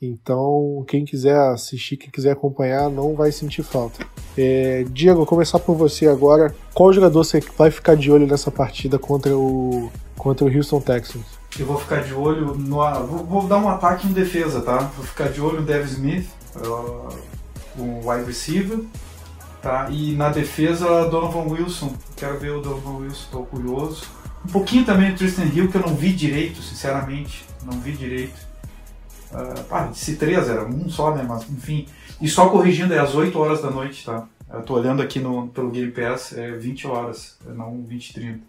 [0.00, 4.04] Então, quem quiser assistir, quem quiser acompanhar, não vai sentir falta.
[4.36, 6.54] É, Diego, começar por você agora.
[6.72, 11.37] Qual jogador você vai ficar de olho nessa partida contra o, contra o Houston Texans?
[11.58, 12.76] Eu vou ficar de olho no.
[13.06, 14.78] Vou, vou dar um ataque em defesa, tá?
[14.96, 17.08] Vou ficar de olho no Devin Smith, uh,
[17.78, 18.80] um wide receiver.
[19.62, 19.88] Tá?
[19.90, 21.92] E na defesa, Donovan Wilson.
[22.16, 24.04] Quero ver o Donovan Wilson, estou curioso.
[24.44, 27.44] Um pouquinho também do Tristan Hill, que eu não vi direito, sinceramente.
[27.64, 28.48] Não vi direito.
[29.32, 31.24] Uh, ah, se três era um só, né?
[31.26, 31.86] Mas enfim.
[32.20, 34.26] E só corrigindo, é às 8 horas da noite, tá?
[34.52, 38.40] Eu tô olhando aqui no, pelo Game Pass, é 20 horas, não 20 30.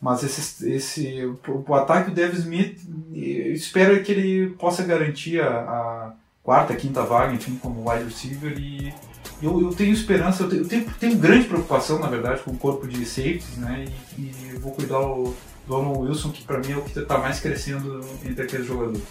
[0.00, 2.80] Mas esse, esse, o, o ataque do Dev Smith,
[3.12, 8.58] espero que ele possa garantir a, a, quarta, quinta vaga, enfim, como wide receiver.
[8.58, 8.94] E
[9.42, 12.88] eu, eu tenho esperança, eu tenho, tenho, tenho, grande preocupação, na verdade, com o corpo
[12.88, 13.84] de safeties, né?
[14.18, 15.34] E, e vou cuidar do
[15.68, 19.02] Donald Wilson, que para mim é o que está mais crescendo entre aqueles jogadores.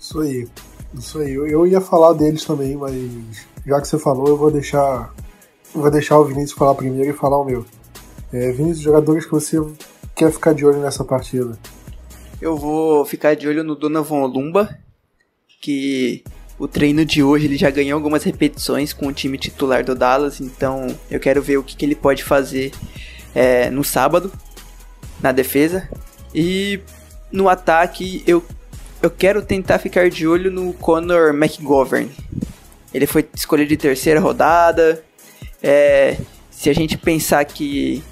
[0.00, 0.48] Isso aí.
[0.94, 1.34] Isso aí.
[1.34, 5.12] Eu, eu ia falar deles também, mas já que você falou, eu vou deixar.
[5.74, 7.66] vou deixar o Vinícius falar primeiro e falar o meu.
[8.32, 9.60] É, Vinícius, jogadores que você
[10.14, 11.58] quer ficar de olho nessa partida?
[12.40, 14.78] Eu vou ficar de olho no Donovan Lumba,
[15.60, 16.22] que
[16.58, 20.40] o treino de hoje ele já ganhou algumas repetições com o time titular do Dallas,
[20.40, 22.72] então eu quero ver o que, que ele pode fazer
[23.34, 24.32] é, no sábado
[25.20, 25.88] na defesa.
[26.34, 26.80] E
[27.32, 28.42] no ataque eu
[29.04, 32.10] eu quero tentar ficar de olho no Conor McGovern.
[32.92, 35.04] Ele foi escolhido de terceira rodada.
[35.62, 36.16] É,
[36.50, 38.02] se a gente pensar que,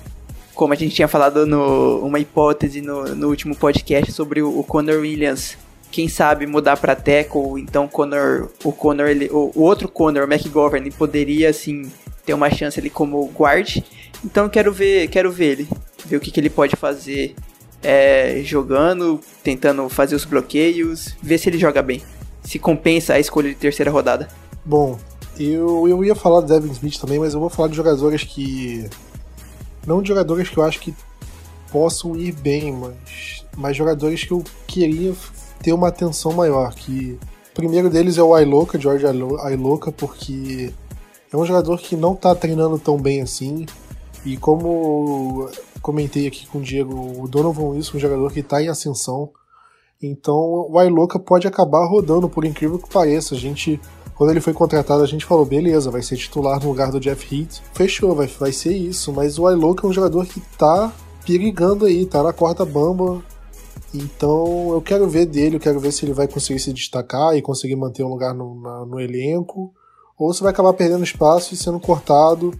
[0.54, 4.64] como a gente tinha falado no uma hipótese no, no último podcast sobre o, o
[4.64, 5.56] Conor Williams,
[5.90, 10.32] quem sabe mudar para tackle, então Conor, o Conor, ele, o, o outro Conor, o
[10.32, 11.90] McGovern, poderia assim
[12.24, 13.78] ter uma chance ali como guard.
[14.24, 15.68] Então quero ver, quero ver ele,
[16.06, 17.34] ver o que, que ele pode fazer
[17.82, 22.02] é, jogando, tentando fazer os bloqueios, ver se ele joga bem.
[22.42, 24.28] Se compensa a escolha de terceira rodada.
[24.64, 24.98] Bom,
[25.38, 28.88] eu, eu ia falar do Devin Smith também, mas eu vou falar de jogadores que.
[29.86, 30.94] Não de jogadores que eu acho que
[31.70, 35.14] possam ir bem, mas, mas jogadores que eu queria
[35.62, 36.74] ter uma atenção maior.
[36.74, 37.18] Que
[37.50, 40.72] o primeiro deles é o Iloka, George Iloka, porque
[41.32, 43.66] é um jogador que não tá treinando tão bem assim.
[44.24, 45.48] E como
[45.80, 49.30] comentei aqui com o Diego, o Donovan Wilson, um jogador que está em ascensão.
[50.00, 53.34] Então o Ailoca pode acabar rodando, por incrível que pareça.
[53.34, 53.80] A gente,
[54.14, 57.34] quando ele foi contratado, a gente falou, beleza, vai ser titular no lugar do Jeff
[57.34, 57.62] Heath.
[57.72, 59.12] Fechou, vai, vai ser isso.
[59.12, 60.92] Mas o Ailoca é um jogador que está
[61.26, 63.22] perigando aí, tá na corda bamba.
[63.94, 67.42] Então eu quero ver dele, eu quero ver se ele vai conseguir se destacar e
[67.42, 69.72] conseguir manter um lugar no, na, no elenco.
[70.18, 72.52] Ou se vai acabar perdendo espaço e sendo cortado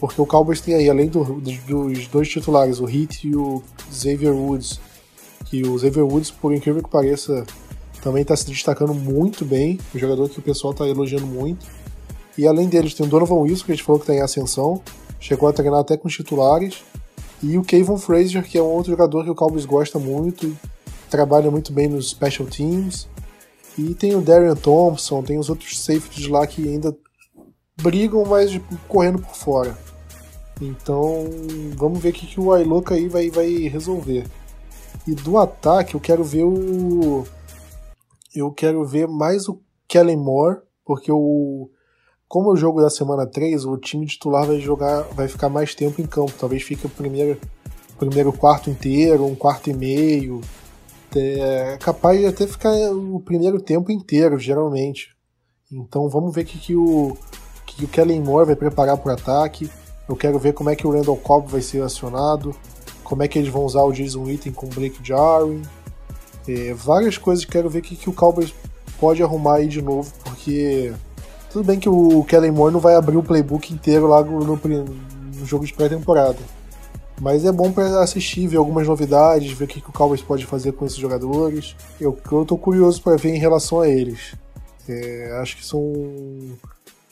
[0.00, 4.32] porque o Cowboys tem aí, além do, dos dois titulares, o Heat e o Xavier
[4.32, 4.80] Woods,
[5.44, 7.44] que o Xavier Woods, por incrível que pareça,
[8.02, 11.66] também está se destacando muito bem, um jogador que o pessoal está elogiando muito.
[12.36, 14.80] E além deles, tem o Donovan Wilson, que a gente falou que está em ascensão,
[15.18, 16.82] chegou a treinar até com os titulares,
[17.42, 20.56] e o Kevin Frazier, que é um outro jogador que o Cowboys gosta muito,
[21.08, 23.08] trabalha muito bem nos special teams.
[23.78, 26.94] E tem o Darian Thompson, tem os outros safeties lá que ainda
[27.80, 29.78] brigam, mas correndo por fora.
[30.60, 31.24] Então,
[31.76, 34.26] vamos ver o que, que o Ailoka aí vai, vai resolver.
[35.06, 37.24] E do ataque, eu quero ver o.
[38.34, 41.68] Eu quero ver mais o Kellen Moore, porque o.
[42.28, 45.74] Como é o jogo da semana 3, o time titular vai jogar, vai ficar mais
[45.74, 46.32] tempo em campo.
[46.38, 47.40] Talvez fique o primeiro,
[47.98, 50.40] primeiro quarto inteiro, um quarto e meio.
[51.16, 55.16] É capaz de até ficar o primeiro tempo inteiro, geralmente.
[55.72, 57.16] Então vamos ver o que, que, o,
[57.66, 59.68] que o Kellen Moore vai preparar para o ataque.
[60.08, 62.54] Eu quero ver como é que o Randall Cobb vai ser acionado,
[63.02, 65.62] como é que eles vão usar o Jason Witten com o Blake Jarwin.
[66.50, 68.52] É, várias coisas que quero ver o que, que o Cowboys
[68.98, 70.92] pode arrumar aí de novo, porque
[71.50, 74.56] tudo bem que o Kellen Moore não vai abrir o playbook inteiro lá no, no,
[74.56, 76.38] no jogo de pré-temporada.
[77.20, 80.44] Mas é bom para assistir, ver algumas novidades, ver o que, que o Cowboys pode
[80.44, 81.76] fazer com esses jogadores.
[82.00, 84.34] Eu, eu tô curioso para ver em relação a eles.
[84.88, 85.92] É, acho que são,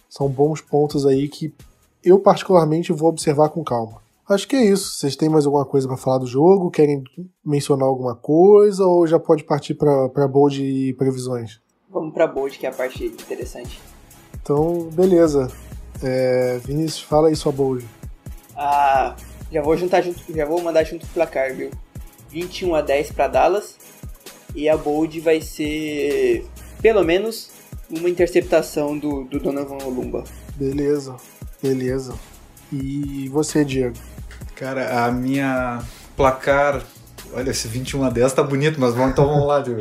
[0.08, 1.54] são bons pontos aí que
[2.02, 4.00] eu particularmente vou observar com calma.
[4.28, 4.98] Acho que é isso.
[4.98, 6.70] Vocês têm mais alguma coisa para falar do jogo?
[6.70, 7.02] Querem
[7.44, 11.60] mencionar alguma coisa ou já pode partir para bold e previsões?
[11.88, 13.80] Vamos pra bold, que é a parte interessante.
[14.42, 15.50] Então, beleza.
[16.02, 17.86] É, Vinícius, fala aí sua bold.
[18.54, 19.16] Ah,
[19.50, 21.70] já vou juntar junto, já vou mandar junto o placar, viu?
[22.28, 23.76] 21 a 10 para Dallas.
[24.54, 26.46] E a bold vai ser
[26.82, 27.50] pelo menos
[27.90, 30.24] uma interceptação do, do Donovan Olumba.
[30.54, 31.16] Beleza,
[31.62, 32.14] beleza.
[32.70, 33.96] E você, Diego?
[34.58, 35.78] Cara, a minha
[36.16, 36.82] placar.
[37.32, 39.80] Olha, esse 21 a 10 tá bonito, mas vamos, então vamos lá, Diego.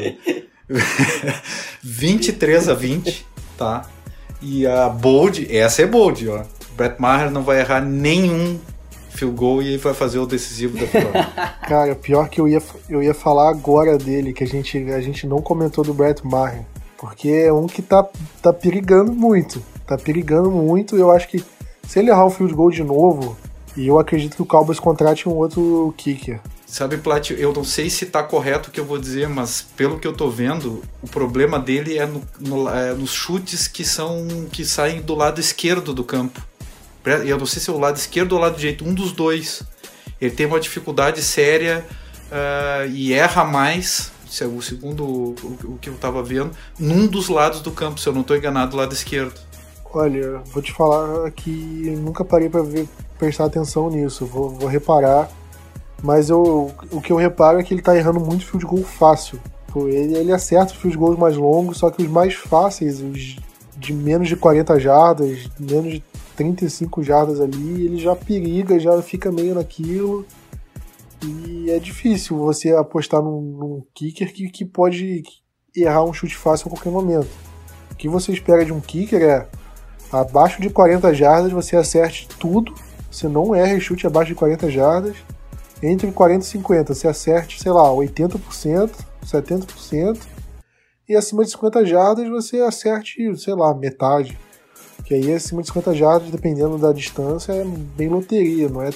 [1.82, 3.25] 23 a 20,
[3.57, 3.89] tá?
[4.39, 6.43] E a bold, essa é bold, ó.
[6.75, 8.59] Brett Maher não vai errar nenhum
[9.09, 11.25] field goal e ele vai fazer o decisivo da vitória.
[11.67, 15.25] Cara, pior que eu ia, eu ia falar agora dele, que a gente, a gente
[15.25, 16.63] não comentou do Brett Maher.
[16.99, 18.07] Porque é um que tá,
[18.43, 19.59] tá perigando muito.
[19.88, 20.95] Tá perigando muito.
[20.95, 21.43] Eu acho que
[21.88, 23.36] se ele errar o field goal de novo,
[23.78, 26.41] e eu acredito que o Cowboys contrate um outro kicker.
[26.65, 29.99] Sabe, Plat, eu não sei se tá correto o que eu vou dizer, mas pelo
[29.99, 34.28] que eu tô vendo, o problema dele é, no, no, é nos chutes que são
[34.51, 36.41] que saem do lado esquerdo do campo.
[37.25, 39.63] Eu não sei se é o lado esquerdo ou o lado direito, um dos dois.
[40.19, 41.86] Ele tem uma dificuldade séria
[42.30, 44.11] uh, e erra mais,
[44.41, 48.13] o segundo o, o que eu estava vendo, num dos lados do campo, se eu
[48.13, 49.39] não estou enganado, do lado esquerdo.
[49.93, 52.61] Olha, vou te falar que nunca parei para
[53.18, 55.30] prestar atenção nisso, vou, vou reparar
[56.03, 59.39] mas eu, o que eu reparo é que ele tá errando muito field goal fácil.
[59.76, 63.38] Ele, ele acerta os field goals mais longos, só que os mais fáceis, os
[63.78, 66.03] de menos de 40 jardas, menos de
[66.36, 70.26] 35 jardas ali, ele já periga, já fica meio naquilo.
[71.24, 75.24] E é difícil você apostar num, num kicker que, que pode
[75.76, 77.30] errar um chute fácil a qualquer momento.
[77.91, 79.47] O que você espera de um kicker é
[80.11, 82.74] abaixo de 40 jardas você acerte tudo,
[83.10, 85.16] você não erra chute abaixo de 40 jardas
[85.82, 86.93] entre 40 e 50.
[86.93, 88.91] Você acerte, sei lá, 80%,
[89.26, 90.20] 70%.
[91.08, 94.38] E acima de 50 jardas você acerte, sei lá, metade.
[95.05, 98.89] Que aí acima de 50 jardas, dependendo da distância, é bem loteria, não é,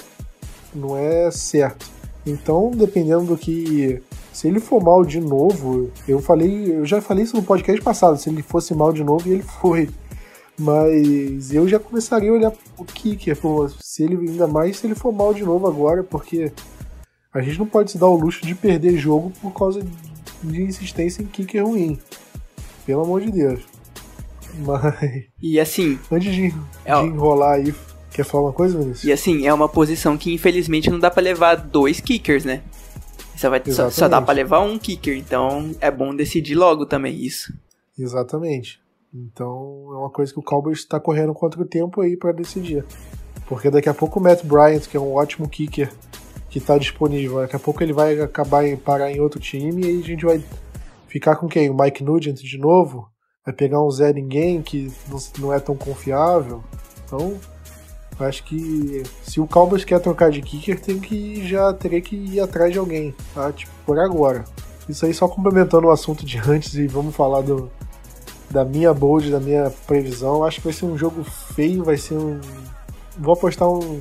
[0.74, 1.86] não é certo.
[2.26, 4.02] Então, dependendo do que.
[4.32, 6.76] Se ele for mal de novo, eu falei.
[6.76, 9.42] Eu já falei isso no podcast passado, se ele fosse mal de novo, e ele
[9.42, 9.88] foi.
[10.58, 14.94] Mas eu já começaria a olhar o kicker, pô, se ele ainda mais se ele
[14.94, 16.52] for mal de novo agora, porque
[17.32, 19.82] a gente não pode se dar o luxo de perder jogo por causa
[20.42, 21.98] de insistência em kicker ruim.
[22.84, 23.60] Pelo amor de Deus.
[24.58, 25.24] Mas.
[25.40, 25.98] E assim.
[26.10, 27.74] Antes de, é, de enrolar aí,
[28.12, 29.04] quer falar uma coisa, Vinícius?
[29.04, 32.62] E assim, é uma posição que infelizmente não dá para levar dois kickers, né?
[33.36, 37.16] Só, vai, só, só, dá para levar um kicker, então é bom decidir logo também
[37.16, 37.52] isso.
[37.98, 38.81] Exatamente.
[39.14, 42.84] Então é uma coisa que o Cowboys está correndo contra o tempo aí para decidir.
[43.46, 45.92] Porque daqui a pouco o Matt Bryant, que é um ótimo kicker,
[46.48, 47.40] que está disponível.
[47.40, 50.24] Daqui a pouco ele vai acabar em parar em outro time e aí a gente
[50.24, 50.42] vai
[51.08, 51.68] ficar com quem?
[51.68, 53.08] O Mike Nugent de novo?
[53.44, 54.90] Vai pegar um Zé Ninguém que
[55.38, 56.62] não é tão confiável.
[57.04, 57.36] Então,
[58.20, 62.40] acho que se o Cowboys quer trocar de kicker, tem que já teria que ir
[62.40, 63.52] atrás de alguém, tá?
[63.52, 64.44] Tipo, por agora.
[64.88, 67.70] Isso aí só complementando o assunto de antes e vamos falar do,
[68.52, 70.44] da minha bold, da minha previsão.
[70.44, 72.40] Acho que vai ser um jogo feio, vai ser um.
[73.18, 74.00] Vou apostar um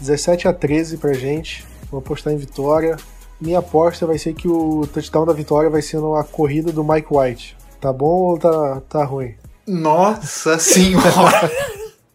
[0.00, 1.64] 17 a 13 pra gente.
[1.90, 2.96] Vou apostar em vitória.
[3.40, 7.08] Minha aposta vai ser que o touchdown da vitória vai ser na corrida do Mike
[7.10, 7.56] White.
[7.80, 9.34] Tá bom ou tá, tá ruim?
[9.66, 11.50] Nossa senhora!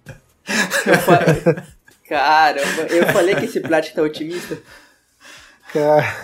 [0.85, 1.65] eu falei...
[2.07, 4.59] Caramba, eu falei que esse Plat tá otimista.
[5.73, 6.15] Cara,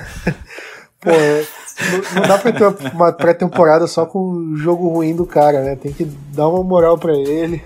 [1.01, 5.61] pô, não, não dá pra ter uma pré-temporada só com o jogo ruim do cara,
[5.63, 5.75] né?
[5.75, 7.63] Tem que dar uma moral pra ele.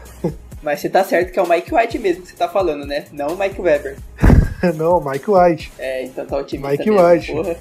[0.64, 3.06] Mas você tá certo que é o Mike White mesmo que você tá falando, né?
[3.12, 3.98] Não o Mike Weber.
[4.76, 5.72] não, Mike White.
[5.78, 7.32] É, então tá otimista Mike mesmo, White.
[7.34, 7.58] Porra.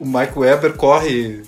[0.00, 1.42] O Mike Weber corre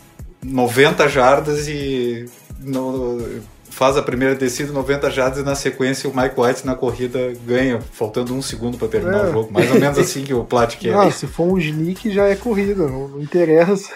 [0.44, 2.26] 90 jardas e
[2.60, 3.42] no,
[3.76, 7.78] faz a primeira descida 90 jardas e na sequência o Mike White na corrida ganha,
[7.92, 9.28] faltando um segundo para terminar é.
[9.28, 9.52] o jogo.
[9.52, 10.94] Mais ou menos assim que o Plat quer.
[10.94, 13.92] Não, se for um sneak já é corrida, não, não interessa.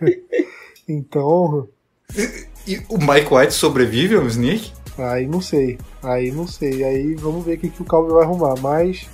[0.88, 1.68] então.
[2.16, 4.72] E, e, o Mike White sobrevive ao sneak?
[4.96, 5.78] Aí não sei.
[6.02, 6.82] Aí não sei.
[6.82, 8.54] Aí vamos ver o que, que o Calvin vai arrumar.
[8.58, 9.06] Mas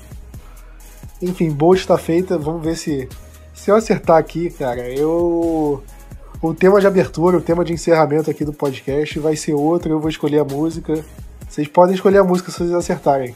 [1.21, 2.39] enfim, boa está feita.
[2.39, 3.09] Vamos ver se.
[3.53, 5.83] Se eu acertar aqui, cara, eu.
[6.45, 9.91] O tema de abertura, o tema de encerramento aqui do podcast vai ser outro.
[9.91, 11.03] Eu vou escolher a música.
[11.49, 13.35] Vocês podem escolher a música se vocês acertarem.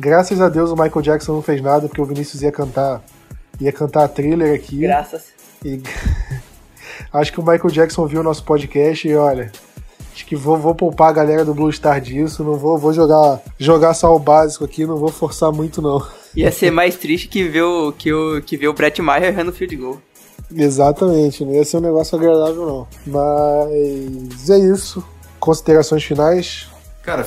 [0.00, 3.04] Graças a Deus o Michael Jackson não fez nada, porque o Vinícius ia cantar.
[3.60, 4.78] Ia cantar a thriller aqui.
[4.78, 5.26] Graças.
[5.62, 5.82] E...
[7.12, 9.52] Acho que o Michael Jackson viu o nosso podcast e olha.
[10.14, 12.42] Acho que vou, vou poupar a galera do Blue Star disso.
[12.42, 16.02] Não vou, vou jogar, jogar só o básico aqui, não vou forçar muito, não.
[16.34, 19.52] Ia ser mais triste que ver o, que o, que ver o Brett Maher errando
[19.52, 20.00] field goal.
[20.54, 22.88] Exatamente, não ia ser um negócio agradável não.
[23.06, 25.04] Mas é isso.
[25.40, 26.68] considerações finais?
[27.02, 27.26] Cara,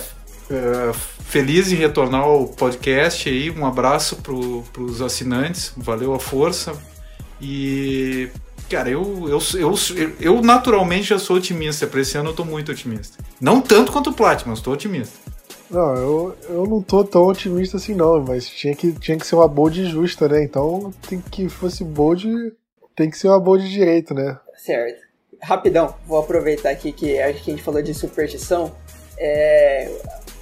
[0.49, 3.51] é, feliz em retornar ao podcast aí.
[3.51, 5.71] Um abraço para os assinantes.
[5.77, 6.73] Valeu a força.
[7.41, 8.29] E,
[8.69, 9.75] cara, eu, eu, eu,
[10.19, 11.87] eu naturalmente já sou otimista.
[11.87, 13.23] Para esse ano eu tô muito otimista.
[13.39, 15.17] Não tanto quanto o Plat, mas tô otimista.
[15.69, 19.35] Não, eu, eu não tô tão otimista assim não, mas tinha que, tinha que ser
[19.35, 20.43] uma bold justa, né?
[20.43, 22.27] Então tem que fosse bold,
[22.99, 24.37] tem que ser uma bold direito, né?
[24.57, 25.07] Certo.
[25.41, 28.75] Rapidão, vou aproveitar aqui que acho que a gente falou de superstição.
[29.17, 29.89] É,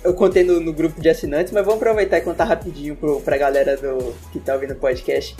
[0.03, 3.37] eu contei no, no, grupo de assinantes, mas vamos aproveitar e contar rapidinho pro, pra
[3.37, 5.37] galera do, que tá ouvindo o podcast.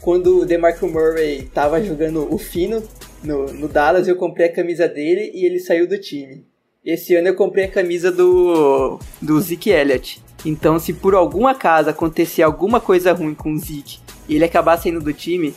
[0.00, 2.82] Quando o DeMarco Murray tava jogando o fino
[3.22, 6.44] no, no Dallas, eu comprei a camisa dele e ele saiu do time.
[6.84, 10.20] Esse ano eu comprei a camisa do, do Zeke Elliott.
[10.44, 14.78] Então, se por algum acaso acontecer alguma coisa ruim com o Zeke e ele acabar
[14.78, 15.54] saindo do time,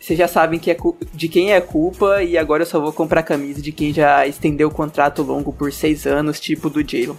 [0.00, 0.76] vocês já sabem que é
[1.12, 3.92] de quem é a culpa e agora eu só vou comprar a camisa de quem
[3.92, 7.18] já estendeu o contrato longo por seis anos, tipo do Jalen.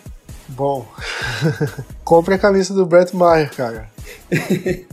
[0.49, 0.86] Bom,
[2.03, 3.89] compre a camisa do Brett Maher, cara.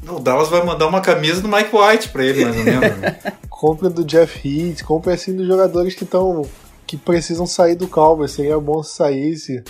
[0.07, 2.99] o Dallas vai mandar uma camisa do Mike White pra ele, mais ou menos.
[2.99, 3.19] Né?
[3.49, 6.47] compre do Jeff Heath, compre assim dos jogadores que estão
[6.87, 8.33] que precisam sair do Cowboys.
[8.33, 9.65] Seria bom se saísse.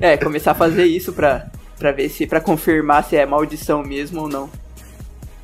[0.00, 1.46] É, começar a fazer isso pra,
[1.78, 2.26] pra ver se.
[2.26, 4.50] para confirmar se é maldição mesmo ou não.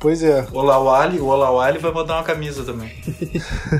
[0.05, 0.45] Pois é.
[0.53, 2.91] O Olawale, o Olawale vai mandar uma camisa também.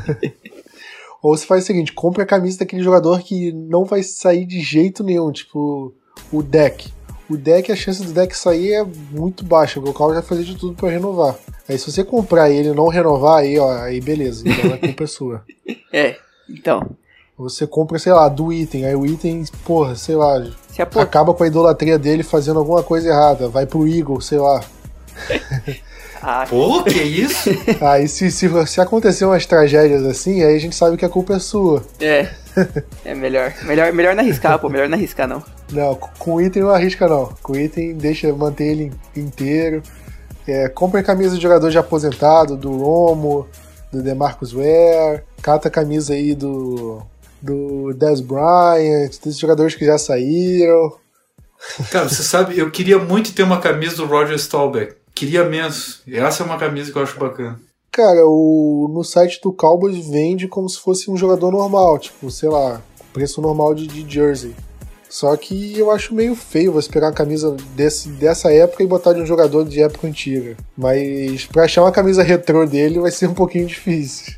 [1.21, 4.59] Ou você faz o seguinte, compre a camisa daquele jogador que não vai sair de
[4.59, 5.93] jeito nenhum, tipo
[6.31, 6.91] o deck.
[7.29, 10.55] O deck, a chance do deck sair é muito baixa, o Cowboys vai fazer de
[10.57, 11.35] tudo para renovar.
[11.69, 15.03] Aí se você comprar ele e não renovar, aí ó, aí beleza, então a culpa
[15.03, 15.45] é sua.
[15.93, 16.17] É,
[16.49, 16.89] então.
[17.37, 20.43] Você compra, sei lá, do item, aí o item, porra, sei lá,
[20.99, 24.63] acaba com a idolatria dele fazendo alguma coisa errada, vai pro Eagle, sei lá.
[26.27, 27.51] Ah, Pô, que isso?
[27.79, 31.35] aí se, se, se acontecer umas tragédias assim, aí a gente sabe que a culpa
[31.35, 31.85] é sua.
[31.99, 32.29] É.
[33.03, 33.53] É melhor.
[33.63, 34.69] Melhor, melhor não arriscar, pô.
[34.69, 35.43] Melhor não arriscar, não.
[35.71, 37.35] Não, com item não arrisca, não.
[37.43, 39.83] Com item deixa manter ele inteiro.
[40.47, 43.45] É, compre camisa de jogador já aposentado, do Romo,
[43.91, 45.21] do DeMarcus Ware.
[45.41, 47.03] Cata a camisa aí do,
[47.41, 50.95] do Des Bryant, desses jogadores que já saíram.
[51.91, 54.95] Cara, você sabe, eu queria muito ter uma camisa do Roger Staubach.
[55.15, 56.01] Queria menos.
[56.05, 57.57] Essa é uma camisa que eu acho bacana.
[57.89, 62.49] Cara, o, no site do Cowboys vende como se fosse um jogador normal, tipo, sei
[62.49, 62.81] lá,
[63.13, 64.53] preço normal de, de jersey.
[65.09, 69.13] Só que eu acho meio feio você pegar uma camisa desse, dessa época e botar
[69.13, 70.57] de um jogador de época antiga.
[70.75, 74.35] Mas pra achar uma camisa retrô dele vai ser um pouquinho difícil.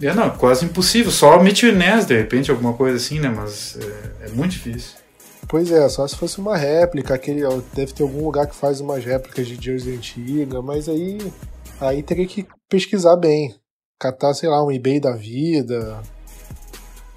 [0.00, 1.10] É, não, quase impossível.
[1.10, 3.28] Só Mitch Ness, de repente, alguma coisa assim, né?
[3.28, 4.99] Mas é, é muito difícil.
[5.50, 7.42] Pois é, só se fosse uma réplica, aquele
[7.74, 11.18] deve ter algum lugar que faz umas réplicas de jersey antiga, mas aí
[11.80, 13.52] aí teria que pesquisar bem,
[13.98, 16.00] catar, sei lá, um eBay da vida,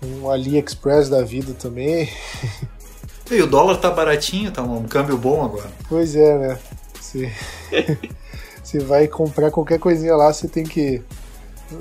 [0.03, 2.09] um AliExpress da vida também.
[3.31, 5.71] E o dólar tá baratinho, tá um câmbio bom agora.
[5.89, 6.59] Pois é, né?
[6.93, 7.31] Você,
[8.61, 11.01] você vai comprar qualquer coisinha lá, você tem que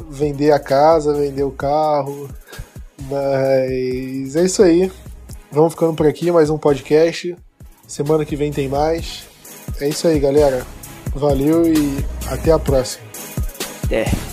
[0.09, 2.31] vender a casa, vender o carro.
[3.11, 4.91] Mas é isso aí.
[5.53, 7.37] Vamos ficando por aqui, mais um podcast.
[7.87, 9.27] Semana que vem tem mais.
[9.79, 10.67] É isso aí, galera.
[11.15, 13.05] Valeu e até a próxima.
[13.91, 14.32] É.